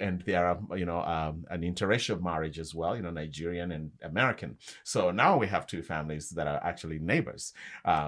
and 0.00 0.22
they 0.22 0.34
are 0.34 0.58
you 0.76 0.86
know 0.86 1.00
um, 1.00 1.44
an 1.50 1.62
interracial 1.62 2.22
marriage 2.22 2.58
as 2.60 2.74
well. 2.74 2.94
You 2.94 3.02
know, 3.02 3.10
Nigerian 3.10 3.72
and 3.72 3.90
American. 4.02 4.58
So 4.84 5.10
now 5.10 5.36
we 5.38 5.48
have 5.48 5.66
two 5.66 5.82
families 5.82 6.30
that 6.30 6.46
are 6.46 6.60
actually 6.62 7.00
neighbors, 7.00 7.52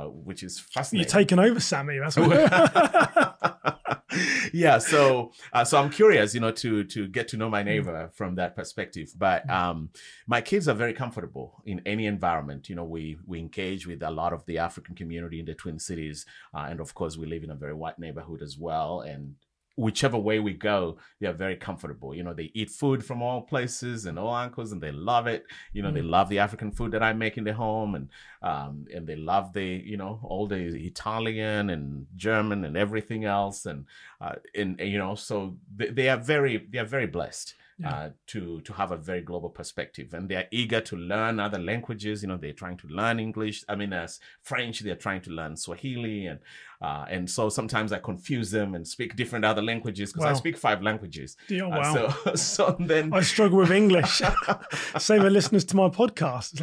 which 0.08 0.44
is 0.44 0.60
fascinating. 0.60 1.08
You're 1.08 1.20
taking 1.20 1.38
over, 1.40 1.58
Sammy. 1.58 1.98
That's 1.98 2.16
what. 2.16 3.62
yeah 4.52 4.78
so 4.78 5.32
uh, 5.52 5.64
so 5.64 5.78
i'm 5.78 5.90
curious 5.90 6.34
you 6.34 6.40
know 6.40 6.50
to 6.50 6.84
to 6.84 7.06
get 7.08 7.28
to 7.28 7.36
know 7.36 7.48
my 7.48 7.62
neighbor 7.62 8.10
from 8.14 8.34
that 8.34 8.54
perspective 8.56 9.12
but 9.16 9.46
mm. 9.46 9.52
um 9.54 9.90
my 10.26 10.40
kids 10.40 10.68
are 10.68 10.74
very 10.74 10.92
comfortable 10.92 11.62
in 11.64 11.80
any 11.86 12.06
environment 12.06 12.68
you 12.68 12.74
know 12.74 12.84
we 12.84 13.16
we 13.26 13.38
engage 13.38 13.86
with 13.86 14.02
a 14.02 14.10
lot 14.10 14.32
of 14.32 14.44
the 14.46 14.58
african 14.58 14.94
community 14.94 15.40
in 15.40 15.46
the 15.46 15.54
twin 15.54 15.78
cities 15.78 16.26
uh, 16.54 16.66
and 16.68 16.80
of 16.80 16.94
course 16.94 17.16
we 17.16 17.26
live 17.26 17.44
in 17.44 17.50
a 17.50 17.54
very 17.54 17.74
white 17.74 17.98
neighborhood 17.98 18.42
as 18.42 18.58
well 18.58 19.00
and 19.00 19.34
whichever 19.76 20.18
way 20.18 20.38
we 20.38 20.52
go, 20.52 20.98
they 21.20 21.26
are 21.26 21.32
very 21.32 21.56
comfortable. 21.56 22.14
You 22.14 22.22
know, 22.22 22.34
they 22.34 22.50
eat 22.54 22.70
food 22.70 23.04
from 23.04 23.22
all 23.22 23.42
places 23.42 24.06
and 24.06 24.18
all 24.18 24.36
ankles, 24.36 24.72
and 24.72 24.82
they 24.82 24.92
love 24.92 25.26
it. 25.26 25.46
You 25.72 25.82
know, 25.82 25.90
mm. 25.90 25.94
they 25.94 26.02
love 26.02 26.28
the 26.28 26.38
African 26.38 26.70
food 26.70 26.92
that 26.92 27.02
I 27.02 27.12
make 27.12 27.38
in 27.38 27.44
the 27.44 27.54
home, 27.54 27.94
and 27.94 28.08
um, 28.42 28.86
and 28.94 29.06
they 29.06 29.16
love 29.16 29.52
the 29.52 29.64
you 29.64 29.96
know 29.96 30.20
all 30.22 30.46
the 30.46 30.56
Italian 30.86 31.70
and 31.70 32.06
German 32.16 32.64
and 32.64 32.76
everything 32.76 33.24
else, 33.24 33.66
and 33.66 33.86
uh, 34.20 34.34
and, 34.54 34.80
and 34.80 34.90
you 34.90 34.98
know, 34.98 35.14
so 35.14 35.56
they, 35.74 35.88
they 35.88 36.08
are 36.08 36.18
very 36.18 36.66
they 36.70 36.78
are 36.78 36.84
very 36.84 37.06
blessed 37.06 37.54
uh, 37.84 38.10
to 38.28 38.60
to 38.60 38.72
have 38.72 38.92
a 38.92 38.96
very 38.96 39.22
global 39.22 39.48
perspective, 39.48 40.14
and 40.14 40.28
they're 40.28 40.46
eager 40.50 40.80
to 40.80 40.96
learn 40.96 41.40
other 41.40 41.58
languages. 41.58 42.22
You 42.22 42.28
know, 42.28 42.36
they're 42.36 42.52
trying 42.52 42.76
to 42.78 42.86
learn 42.88 43.18
English. 43.18 43.64
I 43.68 43.74
mean, 43.74 43.92
as 43.92 44.20
French, 44.42 44.80
they're 44.80 44.94
trying 44.94 45.22
to 45.22 45.30
learn 45.30 45.56
Swahili, 45.56 46.26
and 46.26 46.40
uh, 46.82 47.06
and 47.08 47.30
so 47.30 47.48
sometimes 47.48 47.92
I 47.92 47.98
confuse 47.98 48.50
them 48.50 48.74
and 48.74 48.86
speak 48.86 49.14
different 49.14 49.44
other 49.44 49.62
languages 49.62 50.12
because 50.12 50.24
wow. 50.24 50.30
I 50.30 50.34
speak 50.34 50.56
five 50.56 50.82
languages. 50.82 51.36
Yeah, 51.48 51.66
uh, 51.66 51.68
wow. 51.68 51.94
Uh, 51.94 52.34
so, 52.34 52.34
so 52.74 52.76
then 52.80 53.12
I 53.12 53.20
struggle 53.20 53.58
with 53.58 53.70
English. 53.70 54.20
Same 54.98 55.22
with 55.22 55.32
listeners 55.32 55.64
to 55.66 55.76
my 55.76 55.88
podcast. 55.88 56.58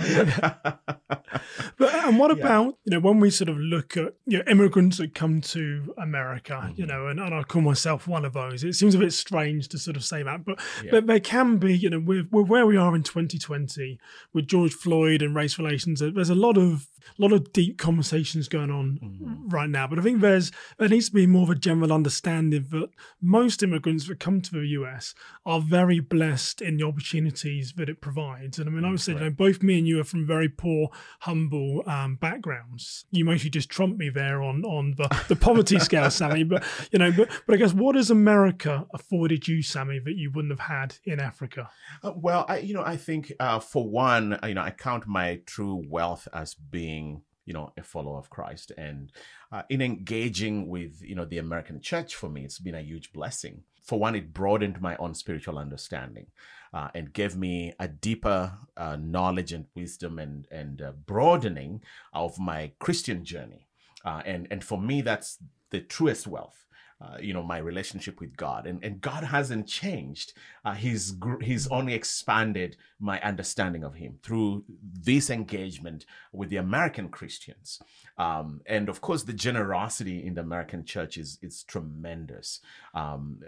but 1.78 1.96
and 1.96 2.20
what 2.20 2.32
about 2.32 2.78
you 2.84 2.92
know 2.92 3.00
when 3.00 3.22
we 3.22 3.30
sort 3.30 3.48
of 3.48 3.58
look 3.58 3.96
at 3.96 4.16
you 4.26 4.40
know 4.40 4.44
immigrants 4.48 4.98
that 4.98 5.16
come 5.16 5.40
to 5.40 5.94
America, 5.98 6.54
mm-hmm. 6.54 6.74
you 6.76 6.86
know, 6.86 7.08
and, 7.08 7.20
and 7.20 7.34
I 7.34 7.44
call 7.44 7.62
myself 7.62 8.06
one 8.06 8.26
of 8.26 8.34
those. 8.34 8.66
It 8.66 8.74
seems 8.74 8.96
a 8.96 9.00
bit 9.00 9.14
strange 9.14 9.70
to 9.70 9.78
sort 9.78 9.96
of 9.96 10.04
say 10.04 10.22
that, 10.24 10.44
but 10.44 10.60
yeah. 10.84 10.92
but 10.92 11.08
there 11.08 11.22
can 11.22 11.58
be 11.60 11.78
you 11.78 11.90
know 11.90 12.00
with, 12.00 12.28
with 12.30 12.50
where 12.50 12.66
we 12.66 12.76
are 12.76 12.94
in 12.94 13.04
2020 13.04 13.98
with 14.34 14.48
George 14.48 14.74
Floyd 14.74 15.22
and 15.22 15.34
race 15.34 15.58
relations. 15.58 16.02
There's 16.02 16.30
a 16.30 16.36
lot 16.36 16.58
of 16.58 16.88
a 17.18 17.22
lot 17.22 17.32
of 17.32 17.52
deep 17.54 17.78
conversations 17.78 18.48
going 18.48 18.72
on 18.72 19.00
mm-hmm. 19.02 19.50
right 19.50 19.70
now. 19.70 19.88
But 19.88 20.00
I 20.00 20.02
think 20.10 20.22
there's 20.22 20.52
there 20.78 20.90
needs 20.90 21.10
to 21.10 21.16
be 21.16 21.28
more 21.28 21.44
of 21.44 21.50
a 21.50 21.56
general 21.56 21.94
understanding 21.94 22.66
that 22.72 22.90
most 23.22 23.62
immigrants 23.62 24.08
that 24.08 24.20
come 24.20 24.42
to 24.42 24.52
the 24.52 24.66
US 24.68 25.14
are 25.46 25.62
very 25.62 26.00
blessed 26.00 26.62
in 26.62 26.78
the 26.78 26.86
opportunities 26.86 27.74
that 27.78 27.90
it 27.90 28.02
provides. 28.02 28.58
And 28.58 28.68
I 28.68 28.72
mean, 28.72 28.86
I 28.86 28.92
would 28.92 29.00
say, 29.00 29.14
you 29.14 29.20
know, 29.20 29.30
both 29.30 29.62
me 29.62 29.78
and 29.78 29.88
you 29.88 30.00
are 30.00 30.04
from 30.04 30.26
very 30.26 30.50
poor, 30.50 30.90
humble 31.22 31.84
um, 31.88 32.16
backgrounds. 32.16 33.06
You 33.12 33.26
mostly 33.26 33.50
just 33.50 33.70
trump 33.70 33.98
me 33.98 34.10
there 34.10 34.42
on 34.42 34.64
on 34.66 34.96
the, 34.98 35.24
the 35.28 35.36
poverty 35.36 35.80
scale, 35.88 36.10
Sammy. 36.10 36.44
But 36.44 36.64
you 36.92 37.00
know, 37.00 37.12
but 37.12 37.30
but 37.46 37.56
I 37.56 37.58
guess 37.58 37.74
what 37.74 37.96
has 37.96 38.10
America 38.10 38.88
afforded 38.94 39.48
you, 39.48 39.62
Sammy, 39.62 40.00
that 40.00 40.16
you 40.16 40.32
wouldn't 40.32 40.52
have 40.52 40.68
had 40.68 40.98
in 41.04 41.20
Africa? 41.20 41.70
Uh, 42.04 42.14
well, 42.16 42.46
I 42.48 42.60
you 42.60 42.74
know 42.74 42.84
I 42.84 42.98
think 42.98 43.32
uh, 43.40 43.60
for 43.60 43.88
one, 43.88 44.40
you 44.44 44.56
know, 44.56 44.62
I 44.62 44.72
count 44.72 45.08
my 45.08 45.42
true 45.46 45.84
wealth 45.88 46.28
as 46.34 46.56
being 46.56 47.22
you 47.50 47.54
know 47.54 47.74
a 47.76 47.84
follower 47.84 48.20
of 48.20 48.30
Christ. 48.30 48.72
And 48.78 49.12
uh, 49.52 49.64
in 49.70 49.82
engaging 49.82 50.70
with 50.70 51.02
you 51.02 51.16
know 51.16 51.26
the 51.26 51.40
American 51.40 51.82
church 51.82 52.16
for 52.16 52.30
me 52.30 52.46
it's 52.46 52.60
been 52.60 52.76
a 52.76 52.82
huge 52.82 53.12
blessing. 53.12 53.64
For 53.84 54.00
one 54.00 54.16
it 54.16 54.34
broadened 54.34 54.80
my 54.80 54.96
own 54.98 55.16
spiritual 55.16 55.58
understanding 55.58 56.28
uh, 56.72 56.90
and 56.94 57.12
gave 57.12 57.36
me 57.36 57.74
a 57.80 57.88
deeper 57.88 58.54
uh, 58.78 58.98
knowledge 58.98 59.52
and 59.52 59.66
wisdom 59.76 60.20
and 60.20 60.48
and 60.52 60.82
uh, 60.82 60.92
broadening 60.92 61.82
of 62.14 62.40
my 62.40 62.72
Christian 62.80 63.26
journey. 63.26 63.68
Uh, 64.06 64.22
and 64.26 64.48
and 64.52 64.64
for 64.64 64.80
me 64.80 65.02
that's 65.02 65.40
the 65.72 65.82
truest 65.82 66.28
wealth 66.28 66.66
uh, 67.02 67.18
you 67.20 67.34
know 67.34 67.44
my 67.44 67.58
relationship 67.58 68.20
with 68.20 68.36
God, 68.36 68.68
and 68.68 68.84
and 68.84 69.00
God 69.00 69.24
hasn't 69.24 69.68
changed. 69.68 70.34
Uh, 70.66 70.74
he's 70.74 71.16
he's 71.42 71.68
only 71.68 71.94
expanded 71.94 72.76
my 73.00 73.22
understanding 73.22 73.86
of 73.86 73.96
Him 73.96 74.20
through 74.22 74.66
this 74.82 75.30
engagement 75.30 76.06
with 76.34 76.50
the 76.50 76.58
American 76.58 77.08
Christians, 77.08 77.80
um, 78.18 78.60
and 78.66 78.90
of 78.90 79.00
course 79.00 79.24
the 79.24 79.34
generosity 79.34 80.26
in 80.26 80.34
the 80.34 80.42
American 80.42 80.84
church 80.84 81.18
is 81.18 81.40
is 81.42 81.64
tremendous. 81.64 82.60
Um, 82.94 83.40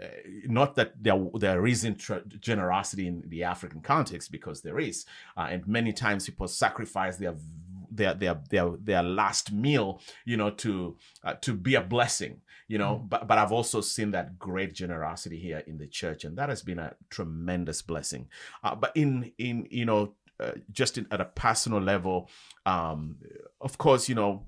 not 0.46 0.74
that 0.76 1.02
there 1.02 1.22
there 1.34 1.66
isn't 1.66 2.08
generosity 2.40 3.06
in 3.06 3.22
the 3.26 3.44
African 3.44 3.82
context 3.82 4.32
because 4.32 4.62
there 4.62 4.78
is, 4.78 5.04
uh, 5.36 5.48
and 5.50 5.66
many 5.68 5.92
times 5.92 6.24
people 6.24 6.48
sacrifice 6.48 7.18
their 7.18 7.34
their 7.90 8.14
their 8.14 8.40
their 8.48 8.70
their 8.82 9.02
last 9.02 9.52
meal, 9.52 10.00
you 10.24 10.38
know, 10.38 10.50
to 10.50 10.96
uh, 11.22 11.34
to 11.42 11.52
be 11.52 11.74
a 11.74 11.82
blessing 11.82 12.40
you 12.72 12.78
know 12.78 12.94
mm. 12.96 13.08
but 13.10 13.28
but 13.28 13.36
i've 13.36 13.52
also 13.52 13.82
seen 13.82 14.12
that 14.12 14.38
great 14.38 14.72
generosity 14.72 15.38
here 15.38 15.62
in 15.66 15.76
the 15.76 15.86
church 15.86 16.24
and 16.24 16.38
that 16.38 16.48
has 16.48 16.62
been 16.62 16.78
a 16.78 16.94
tremendous 17.10 17.82
blessing 17.82 18.26
uh, 18.64 18.74
but 18.74 18.90
in 18.94 19.30
in 19.36 19.66
you 19.70 19.84
know 19.84 20.14
uh, 20.40 20.52
just 20.72 20.96
in, 20.96 21.06
at 21.10 21.20
a 21.20 21.26
personal 21.26 21.80
level 21.80 22.30
um 22.64 23.16
of 23.60 23.76
course 23.76 24.08
you 24.08 24.14
know 24.14 24.46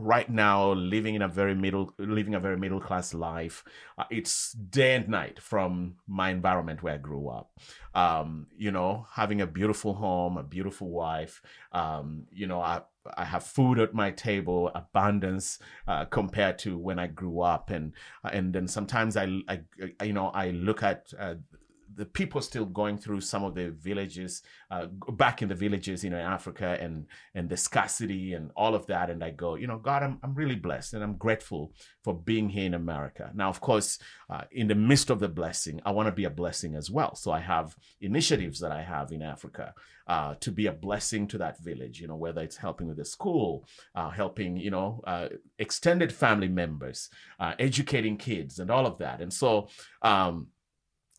right 0.00 0.30
now 0.30 0.70
living 0.72 1.16
in 1.16 1.22
a 1.22 1.26
very 1.26 1.56
middle 1.56 1.92
living 1.98 2.36
a 2.36 2.38
very 2.38 2.56
middle 2.56 2.80
class 2.80 3.12
life 3.12 3.64
uh, 3.98 4.04
it's 4.08 4.52
day 4.52 4.94
and 4.94 5.08
night 5.08 5.40
from 5.40 5.96
my 6.06 6.30
environment 6.30 6.80
where 6.84 6.94
i 6.94 6.98
grew 6.98 7.28
up 7.28 7.50
um, 7.96 8.46
you 8.56 8.70
know 8.70 9.04
having 9.12 9.40
a 9.40 9.46
beautiful 9.46 9.94
home 9.94 10.36
a 10.36 10.44
beautiful 10.44 10.88
wife 10.88 11.42
um, 11.72 12.22
you 12.30 12.46
know 12.46 12.60
I, 12.60 12.82
I 13.16 13.24
have 13.24 13.44
food 13.44 13.78
at 13.78 13.94
my 13.94 14.10
table, 14.10 14.70
abundance 14.74 15.58
uh, 15.86 16.04
compared 16.06 16.58
to 16.60 16.76
when 16.78 16.98
I 16.98 17.06
grew 17.06 17.40
up, 17.40 17.70
and 17.70 17.92
and 18.24 18.52
then 18.52 18.68
sometimes 18.68 19.16
I, 19.16 19.40
I 19.48 19.60
you 20.04 20.12
know 20.12 20.28
I 20.28 20.50
look 20.50 20.82
at 20.82 21.12
uh, 21.18 21.34
the 21.98 22.06
people 22.06 22.40
still 22.40 22.64
going 22.64 22.96
through 22.96 23.20
some 23.20 23.44
of 23.44 23.54
the 23.54 23.70
villages 23.70 24.42
uh, 24.70 24.86
back 25.12 25.42
in 25.42 25.48
the 25.48 25.54
villages 25.54 26.02
you 26.02 26.10
know 26.10 26.18
in 26.18 26.24
africa 26.24 26.78
and 26.80 27.06
and 27.34 27.48
the 27.48 27.56
scarcity 27.56 28.34
and 28.34 28.50
all 28.56 28.74
of 28.74 28.86
that. 28.86 29.10
And 29.10 29.22
i 29.22 29.30
go 29.30 29.56
you 29.56 29.66
know 29.66 29.78
god 29.78 30.02
i'm, 30.02 30.18
I'm 30.22 30.34
really 30.34 30.56
blessed 30.56 30.94
and 30.94 31.02
i'm 31.02 31.16
grateful 31.16 31.72
for 32.04 32.14
being 32.14 32.48
here 32.48 32.66
in 32.66 32.74
america. 32.74 33.30
Now 33.34 33.48
of 33.48 33.60
course 33.60 33.98
uh, 34.30 34.44
in 34.52 34.68
the 34.68 34.74
midst 34.74 35.10
of 35.10 35.20
the 35.20 35.28
blessing 35.28 35.80
i 35.84 35.90
want 35.90 36.06
to 36.06 36.12
be 36.12 36.24
a 36.24 36.30
blessing 36.30 36.74
as 36.74 36.90
well. 36.90 37.14
So 37.14 37.32
i 37.32 37.40
have 37.40 37.76
initiatives 38.00 38.60
that 38.60 38.72
i 38.72 38.82
have 38.82 39.12
in 39.12 39.22
africa 39.22 39.74
uh, 40.06 40.34
to 40.40 40.50
be 40.50 40.66
a 40.66 40.72
blessing 40.72 41.26
to 41.28 41.36
that 41.38 41.58
village 41.62 42.00
you 42.00 42.08
know 42.08 42.16
whether 42.16 42.42
it's 42.42 42.56
helping 42.56 42.88
with 42.88 42.96
the 42.96 43.04
school 43.04 43.66
uh, 43.94 44.08
helping 44.08 44.56
you 44.56 44.70
know 44.70 45.02
uh, 45.06 45.28
extended 45.58 46.10
family 46.12 46.48
members 46.48 47.10
uh, 47.40 47.54
educating 47.58 48.16
kids 48.16 48.58
and 48.58 48.70
all 48.70 48.86
of 48.86 48.98
that. 48.98 49.20
And 49.20 49.32
so 49.32 49.68
um, 50.02 50.48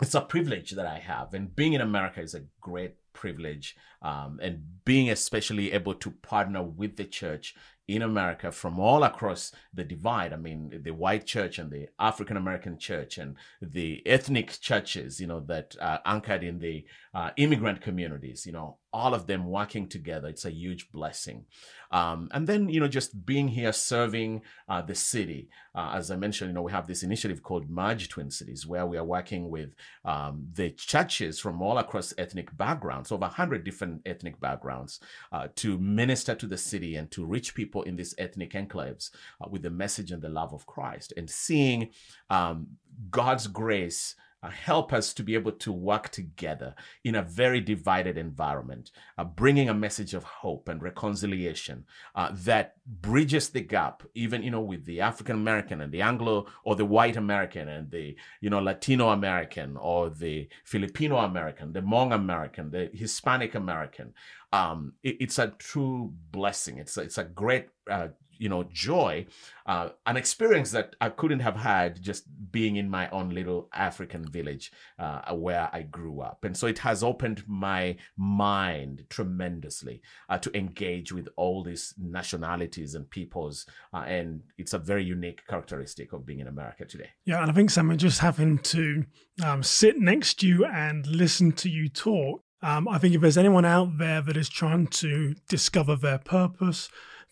it's 0.01 0.15
a 0.15 0.21
privilege 0.21 0.71
that 0.71 0.85
I 0.85 0.99
have, 0.99 1.33
and 1.33 1.55
being 1.55 1.73
in 1.73 1.81
America 1.81 2.21
is 2.21 2.33
a 2.33 2.45
great 2.61 2.95
privilege. 3.13 3.75
Um, 4.01 4.39
and 4.41 4.63
being 4.85 5.09
especially 5.09 5.73
able 5.73 5.93
to 5.95 6.11
partner 6.11 6.63
with 6.63 6.95
the 6.95 7.03
church 7.03 7.53
in 7.89 8.01
America 8.03 8.51
from 8.51 8.79
all 8.79 9.03
across 9.03 9.51
the 9.73 9.83
divide. 9.83 10.31
I 10.31 10.37
mean, 10.37 10.81
the 10.83 10.91
white 10.91 11.25
church 11.25 11.57
and 11.57 11.71
the 11.71 11.89
African 11.99 12.37
American 12.37 12.77
church 12.77 13.17
and 13.17 13.35
the 13.61 14.01
ethnic 14.05 14.59
churches, 14.61 15.19
you 15.19 15.27
know, 15.27 15.41
that 15.47 15.75
are 15.81 15.99
anchored 16.05 16.43
in 16.43 16.59
the 16.59 16.85
uh, 17.13 17.31
immigrant 17.35 17.81
communities, 17.81 18.45
you 18.45 18.53
know, 18.53 18.77
all 18.91 19.13
of 19.13 19.27
them 19.27 19.45
working 19.45 19.87
together. 19.87 20.27
It's 20.27 20.45
a 20.45 20.51
huge 20.51 20.91
blessing. 20.91 21.45
Um, 21.91 22.29
and 22.31 22.47
then, 22.47 22.69
you 22.69 22.79
know, 22.79 22.87
just 22.87 23.25
being 23.25 23.47
here 23.47 23.73
serving 23.73 24.41
uh, 24.67 24.81
the 24.81 24.95
city. 24.95 25.49
Uh, 25.73 25.93
as 25.95 26.11
I 26.11 26.15
mentioned, 26.15 26.49
you 26.49 26.53
know, 26.53 26.61
we 26.61 26.71
have 26.71 26.87
this 26.87 27.03
initiative 27.03 27.41
called 27.41 27.69
Merge 27.69 28.09
Twin 28.09 28.29
Cities, 28.29 28.67
where 28.67 28.85
we 28.85 28.97
are 28.97 29.03
working 29.03 29.49
with 29.49 29.73
um, 30.05 30.47
the 30.53 30.69
churches 30.71 31.39
from 31.39 31.61
all 31.61 31.77
across 31.77 32.13
ethnic 32.17 32.55
backgrounds, 32.57 33.11
over 33.11 33.21
100 33.21 33.63
different 33.63 34.01
ethnic 34.05 34.39
backgrounds, 34.39 34.99
uh, 35.31 35.47
to 35.55 35.77
minister 35.79 36.35
to 36.35 36.45
the 36.45 36.57
city 36.57 36.95
and 36.95 37.09
to 37.11 37.25
reach 37.25 37.55
people 37.55 37.83
in 37.83 37.95
these 37.95 38.13
ethnic 38.17 38.53
enclaves 38.53 39.09
uh, 39.41 39.47
with 39.49 39.63
the 39.63 39.69
message 39.69 40.11
and 40.11 40.21
the 40.21 40.29
love 40.29 40.53
of 40.53 40.65
Christ 40.65 41.13
and 41.17 41.29
seeing 41.29 41.89
um, 42.29 42.67
God's 43.09 43.47
grace 43.47 44.15
uh, 44.41 44.49
help 44.49 44.93
us 44.93 45.13
to 45.13 45.23
be 45.23 45.33
able 45.33 45.51
to 45.51 45.71
work 45.71 46.09
together 46.09 46.73
in 47.03 47.15
a 47.15 47.21
very 47.21 47.59
divided 47.59 48.17
environment, 48.17 48.91
uh, 49.17 49.23
bringing 49.23 49.69
a 49.69 49.73
message 49.73 50.13
of 50.13 50.23
hope 50.23 50.69
and 50.69 50.81
reconciliation 50.81 51.85
uh, 52.15 52.29
that 52.33 52.75
bridges 52.85 53.49
the 53.49 53.61
gap, 53.61 54.03
even 54.13 54.41
you 54.41 54.51
know, 54.51 54.61
with 54.61 54.85
the 54.85 55.01
African 55.01 55.35
American 55.35 55.81
and 55.81 55.91
the 55.91 56.01
Anglo 56.01 56.47
or 56.63 56.75
the 56.75 56.85
white 56.85 57.17
American 57.17 57.67
and 57.67 57.91
the 57.91 58.15
you 58.41 58.49
know 58.49 58.59
Latino 58.59 59.09
American 59.09 59.77
or 59.77 60.09
the 60.09 60.47
Filipino 60.63 61.17
American, 61.17 61.73
the 61.73 61.81
Hmong 61.81 62.13
American, 62.13 62.71
the 62.71 62.89
Hispanic 62.93 63.55
American. 63.55 64.13
Um, 64.51 64.93
it, 65.03 65.17
it's 65.19 65.37
a 65.37 65.49
true 65.59 66.13
blessing. 66.31 66.77
It's 66.77 66.97
a, 66.97 67.01
it's 67.01 67.17
a 67.17 67.23
great 67.23 67.67
uh, 67.89 68.07
you 68.39 68.49
know 68.49 68.63
joy 68.73 69.25
uh, 69.67 69.89
an 70.07 70.17
experience 70.17 70.71
that 70.71 70.95
i 70.99 71.09
couldn't 71.09 71.41
have 71.41 71.55
had 71.55 72.01
just 72.01 72.23
being 72.51 72.77
in 72.77 72.89
my 72.89 73.07
own 73.09 73.29
little 73.29 73.69
african 73.73 74.23
village 74.31 74.71
uh, 74.97 75.33
where 75.35 75.69
i 75.71 75.81
grew 75.83 76.21
up. 76.21 76.43
And 76.43 76.55
so 76.55 76.67
it 76.67 76.79
has 76.79 77.03
opened 77.03 77.43
my 77.47 77.97
mind 78.17 79.05
tremendously 79.09 80.01
uh, 80.29 80.37
to 80.39 80.57
engage 80.57 81.11
with 81.11 81.27
all 81.35 81.63
these 81.63 81.93
nationalities 81.97 82.95
and 82.95 83.09
peoples 83.09 83.65
uh, 83.93 84.03
and 84.07 84.41
it's 84.57 84.73
a 84.73 84.79
very 84.79 85.03
unique 85.03 85.41
characteristic 85.47 86.13
of 86.13 86.25
being 86.25 86.39
in 86.39 86.47
america 86.47 86.85
today. 86.85 87.09
Yeah 87.25 87.41
and 87.41 87.51
i 87.51 87.53
think 87.53 87.69
someone 87.69 87.97
just 87.97 88.19
having 88.19 88.57
to 88.59 89.05
um, 89.43 89.61
sit 89.63 89.97
next 89.99 90.39
to 90.39 90.47
you 90.47 90.65
and 90.65 91.05
listen 91.05 91.51
to 91.53 91.69
you 91.69 91.89
talk 91.89 92.43
um, 92.61 92.87
I 92.89 92.97
think 92.97 93.15
if 93.15 93.21
there's 93.21 93.37
anyone 93.37 93.65
out 93.65 93.97
there 93.97 94.21
that 94.21 94.35
is 94.35 94.49
trying 94.49 94.87
to 94.87 95.33
discover 95.47 95.95
their 95.95 96.17
purpose, 96.17 96.89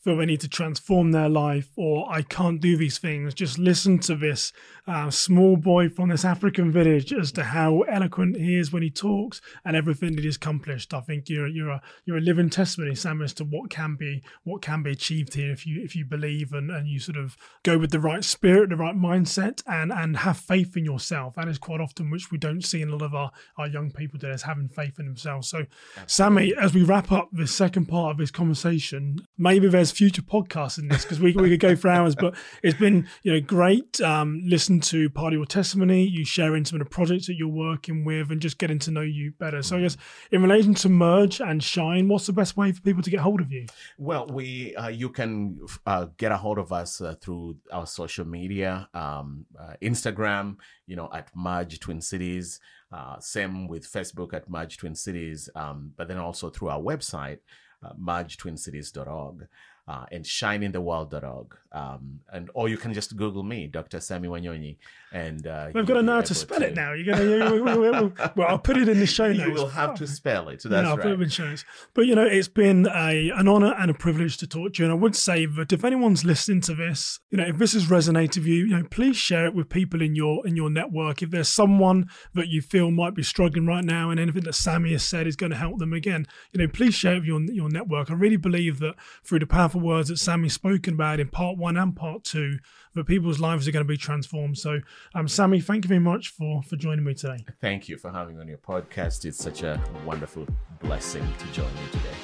feel 0.08 0.16
they 0.16 0.26
need 0.26 0.40
to 0.40 0.48
transform 0.48 1.12
their 1.12 1.28
life 1.28 1.68
or 1.76 2.10
I 2.10 2.22
can't 2.22 2.62
do 2.62 2.78
these 2.78 2.98
things, 2.98 3.34
just 3.34 3.60
listen 3.60 4.00
to 4.00 4.16
this 4.16 4.54
uh, 4.88 5.10
small 5.10 5.58
boy 5.58 5.90
from 5.90 6.08
this 6.08 6.24
African 6.24 6.72
village 6.72 7.12
as 7.12 7.34
to 7.34 7.44
how 7.44 7.82
eloquent 7.82 8.38
he 8.38 8.56
is 8.56 8.72
when 8.72 8.84
he 8.84 8.90
talks 8.90 9.42
and 9.66 9.76
everything 9.76 10.16
that 10.16 10.24
he's 10.24 10.38
accomplished. 10.38 10.94
I 10.94 11.02
think 11.02 11.28
you're 11.28 11.48
you're 11.48 11.70
a 11.70 11.82
you're 12.06 12.18
a 12.18 12.22
living 12.22 12.50
testimony, 12.50 12.96
Sam, 12.96 13.22
as 13.22 13.34
to 13.34 13.44
what 13.44 13.70
can 13.70 13.96
be 13.96 14.24
what 14.46 14.62
can 14.62 14.82
be 14.82 14.92
achieved 14.92 15.34
here 15.34 15.52
if 15.52 15.68
you 15.68 15.84
if 15.84 15.94
you 15.94 16.06
believe 16.06 16.54
and, 16.54 16.72
and 16.72 16.88
you 16.88 17.00
sort 17.00 17.18
of 17.18 17.36
go 17.64 17.78
with 17.78 17.92
the 17.92 18.00
right 18.00 18.24
spirit, 18.24 18.70
the 18.70 18.78
right 18.78 18.96
mindset, 18.96 19.62
and 19.68 19.92
and 19.92 20.16
have 20.18 20.38
faith 20.38 20.78
in 20.78 20.86
yourself. 20.86 21.36
That 21.36 21.50
is 21.50 21.58
quite 21.58 21.82
often 21.82 22.10
which 22.10 22.32
we 22.32 22.38
don't 22.38 22.64
see 22.64 22.82
in 22.82 22.90
a 22.90 22.94
lot 22.94 23.02
of 23.02 23.14
our, 23.14 23.32
our 23.58 23.68
young 23.68 23.92
people 23.92 24.20
today 24.20 24.34
is 24.34 24.44
having 24.44 24.70
faith 24.70 25.00
in 25.00 25.06
themselves. 25.06 25.50
So, 25.50 25.66
Absolutely. 25.98 26.08
Sammy, 26.08 26.54
as 26.58 26.74
we 26.74 26.84
wrap 26.84 27.12
up 27.12 27.28
this 27.34 27.54
second 27.54 27.88
part 27.88 28.12
of 28.12 28.18
this 28.18 28.32
conversation, 28.32 29.28
maybe 29.38 29.68
there's 29.68 29.92
future 29.98 30.22
podcasts 30.22 30.78
in 30.78 30.88
this 30.88 31.04
because 31.04 31.20
we, 31.20 31.34
we 31.34 31.50
could 31.50 31.60
go 31.60 31.76
for 31.76 31.90
hours, 31.90 32.16
but 32.16 32.36
it's 32.62 32.78
been 32.78 33.08
you 33.24 33.34
know 33.34 33.42
great. 33.42 34.00
Um, 34.00 34.42
listen 34.46 34.80
to 34.82 35.10
part 35.10 35.34
of 35.34 35.38
your 35.38 35.46
testimony, 35.46 36.06
you 36.06 36.24
sharing 36.24 36.66
some 36.66 36.80
of 36.80 36.88
the 36.88 36.90
projects 36.90 37.26
that 37.28 37.36
you're 37.36 37.48
working 37.48 38.06
with, 38.06 38.30
and 38.30 38.40
just 38.40 38.60
getting 38.60 38.78
to 38.80 38.92
know 38.92 39.02
you 39.02 39.34
better. 39.40 39.64
So, 39.64 39.78
I 39.78 39.82
guess 39.82 39.98
in 40.32 40.44
relation 40.44 40.76
to 40.76 40.90
Merge 40.90 41.40
and 41.40 41.64
Shine, 41.64 42.08
what's 42.08 42.28
the 42.28 42.34
best 42.34 42.56
way 42.56 42.72
for 42.72 42.82
people 42.82 43.02
to 43.02 43.10
get 43.10 43.20
hold 43.22 43.42
of 43.42 43.52
you? 43.52 43.66
Well, 43.98 44.28
we 44.28 44.76
uh, 44.76 44.90
you 44.90 45.10
can 45.10 45.60
uh, 45.88 46.08
get 46.18 46.32
a 46.32 46.38
hold 46.38 46.60
of 46.60 46.72
us 46.72 47.02
uh, 47.02 47.16
through 47.20 47.58
our 47.72 47.88
social 47.88 48.26
media, 48.26 48.88
um, 48.94 49.46
uh, 49.60 49.74
Instagram, 49.82 50.58
you 50.86 50.96
know, 50.96 51.10
at 51.12 51.36
Merge 51.36 51.80
Twin 51.80 52.02
Cities. 52.02 52.60
Uh, 52.92 53.20
same 53.20 53.68
with 53.68 53.92
Facebook 53.92 54.34
at 54.34 54.50
Merge 54.50 54.78
Twin 54.78 54.96
Cities, 54.96 55.50
um, 55.56 55.92
but 55.98 56.08
then 56.08 56.18
also 56.18 56.50
through 56.50 56.70
our 56.70 56.80
website, 56.80 57.40
uh, 57.84 57.94
mergetwincities.org 57.94 59.48
uh, 59.88 60.06
and 60.12 60.26
shineintheworld.org. 60.26 61.58
Um, 61.72 62.20
and 62.32 62.50
or 62.54 62.70
you 62.70 62.78
can 62.78 62.94
just 62.94 63.16
Google 63.16 63.44
me, 63.44 63.68
Dr. 63.68 64.00
Sammy 64.00 64.28
Wanyonyi, 64.28 64.78
and 65.14 65.46
uh, 65.46 65.70
we've 65.74 65.86
got 65.86 65.96
to 65.96 66.02
know 66.02 66.16
how 66.16 66.22
to 66.22 66.34
spell 66.34 66.60
to... 66.60 66.68
it 66.68 66.76
now. 66.76 66.94
You're 66.94 67.14
gonna, 67.14 68.12
well, 68.36 68.48
I'll 68.48 68.58
put 68.58 68.78
it 68.78 68.90
in 68.90 69.00
the 69.00 69.06
show 69.06 69.28
notes. 69.34 69.48
You 69.48 69.54
will 69.54 69.70
have 69.70 69.96
to 69.96 70.08
spell 70.08 70.50
it. 70.50 70.64
That's 70.64 70.66
no, 70.66 70.78
I'll 70.80 70.98
right. 70.98 71.04
put 71.04 71.12
it 71.12 71.22
in 71.22 71.30
show 71.30 71.46
notes. 71.46 71.66
But 71.94 72.08
you 72.08 72.16
know, 72.16 72.26
it's 72.26 72.48
been 72.48 72.88
a 72.88 73.30
an 73.30 73.48
honor 73.48 73.76
and 73.78 73.92
a 73.92 73.94
privilege 73.94 74.38
to 74.38 74.48
talk 74.48 74.74
to 74.74 74.84
you. 74.84 74.90
And 74.90 74.98
I 74.98 75.02
would 75.02 75.16
say 75.16 75.46
that 75.46 75.72
if 75.72 75.84
anyone's 75.84 76.26
listening 76.26 76.62
to 76.62 76.74
this, 76.74 77.20
you 77.30 77.38
know, 77.38 77.46
if 77.46 77.58
this 77.58 77.74
has 77.74 77.88
resonated 77.88 78.38
with 78.38 78.48
you, 78.48 78.66
you 78.66 78.78
know, 78.78 78.88
please 78.90 79.18
share 79.18 79.46
it 79.46 79.54
with 79.54 79.70
people 79.70 80.02
in 80.02 80.16
your 80.16 80.46
in 80.48 80.56
your 80.56 80.70
network. 80.70 81.22
If 81.22 81.32
there's 81.32 81.50
someone 81.50 82.10
that 82.34 82.48
you 82.48 82.62
feel 82.62 82.92
might 82.92 83.14
be 83.14 83.24
struggling 83.24 83.68
right 83.68 83.86
now, 83.86 84.10
and 84.10 84.20
anything 84.20 84.44
that 84.44 84.56
Sammy 84.56 84.94
has 84.94 85.04
said 85.04 85.28
is 85.28 85.36
going 85.36 85.52
to 85.52 85.58
help 85.58 85.80
them 85.80 85.94
again, 85.94 86.28
you 86.54 86.60
know, 86.60 86.68
please 86.68 86.96
share 86.96 87.16
it 87.16 87.20
with 87.20 87.28
your 87.28 87.42
your 87.42 87.67
network. 87.70 88.10
I 88.10 88.14
really 88.14 88.38
believe 88.38 88.80
that 88.80 88.96
through 89.24 89.40
the 89.40 89.48
powerful 89.48 89.82
words 89.82 90.10
that 90.10 90.18
Sammy's 90.18 90.54
spoken 90.54 90.96
about 90.96 91.20
in 91.20 91.30
part 91.30 91.58
one 91.58 91.78
and 91.78 91.96
part 91.96 92.24
two, 92.24 92.60
that 92.96 93.06
people's 93.06 93.40
lives 93.40 93.68
are 93.68 93.72
going 93.72 93.86
to 93.86 93.88
be 93.88 93.98
transformed. 93.98 94.58
So, 94.58 94.82
um, 95.14 95.28
Sammy, 95.28 95.62
thank 95.62 95.86
you 95.86 95.90
very 95.90 96.00
much 96.00 96.30
for 96.30 96.64
for 96.64 96.76
joining 96.76 97.06
me 97.06 97.14
today. 97.14 97.46
Thank 97.62 97.88
you 97.90 97.98
for 97.98 98.12
having 98.12 98.36
me 98.36 98.42
on 98.42 98.48
your 98.48 98.58
podcast. 98.58 99.26
It's 99.26 99.38
such 99.38 99.64
a 99.64 99.82
wonderful 100.06 100.48
blessing 100.82 101.28
to 101.40 101.46
join 101.52 101.70
you 101.70 102.00
today. 102.00 102.16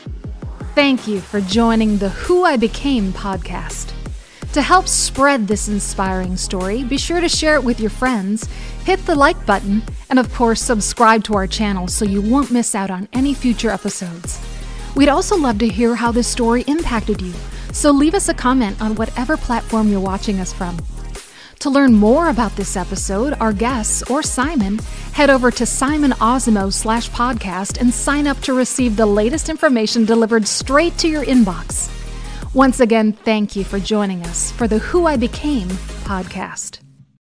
Thank 0.75 1.07
you 1.07 1.21
for 1.21 1.39
joining 1.41 1.97
the 1.99 2.09
Who 2.09 2.45
I 2.45 2.57
Became 2.57 3.13
podcast. 3.13 3.93
To 4.53 4.61
help 4.61 4.87
spread 4.87 5.47
this 5.47 5.67
inspiring 5.67 6.37
story, 6.37 6.83
be 6.83 6.97
sure 6.97 7.19
to 7.19 7.27
share 7.27 7.55
it 7.55 7.63
with 7.63 7.79
your 7.79 7.89
friends, 7.89 8.47
hit 8.85 9.03
the 9.07 9.15
like 9.15 9.43
button, 9.47 9.81
and 10.11 10.19
of 10.19 10.31
course, 10.31 10.61
subscribe 10.61 11.23
to 11.23 11.33
our 11.33 11.47
channel 11.47 11.87
so 11.87 12.05
you 12.05 12.21
won't 12.21 12.51
miss 12.51 12.75
out 12.75 12.91
on 12.91 13.07
any 13.13 13.33
future 13.33 13.71
episodes. 13.71 14.39
We'd 14.95 15.09
also 15.09 15.35
love 15.35 15.57
to 15.59 15.67
hear 15.67 15.95
how 15.95 16.11
this 16.11 16.27
story 16.27 16.63
impacted 16.67 17.21
you, 17.21 17.33
so 17.71 17.91
leave 17.91 18.13
us 18.13 18.29
a 18.29 18.33
comment 18.33 18.79
on 18.81 18.95
whatever 18.95 19.37
platform 19.37 19.89
you're 19.89 19.99
watching 19.99 20.39
us 20.39 20.53
from. 20.53 20.77
To 21.59 21.69
learn 21.69 21.93
more 21.93 22.29
about 22.29 22.55
this 22.57 22.75
episode, 22.75 23.33
our 23.39 23.53
guests, 23.53 24.03
or 24.09 24.21
Simon, 24.21 24.79
head 25.13 25.29
over 25.29 25.49
to 25.49 25.65
Simon 25.65 26.11
Osamoh 26.11 26.73
slash 26.73 27.09
podcast 27.09 27.79
and 27.79 27.93
sign 27.93 28.27
up 28.27 28.39
to 28.41 28.53
receive 28.53 28.95
the 28.95 29.05
latest 29.05 29.49
information 29.49 30.05
delivered 30.05 30.47
straight 30.47 30.97
to 30.97 31.07
your 31.07 31.23
inbox. 31.23 31.89
Once 32.53 32.79
again, 32.81 33.13
thank 33.13 33.55
you 33.55 33.63
for 33.63 33.79
joining 33.79 34.21
us 34.23 34.51
for 34.51 34.67
the 34.67 34.79
Who 34.79 35.05
I 35.05 35.15
Became 35.15 35.69
podcast. 36.03 36.82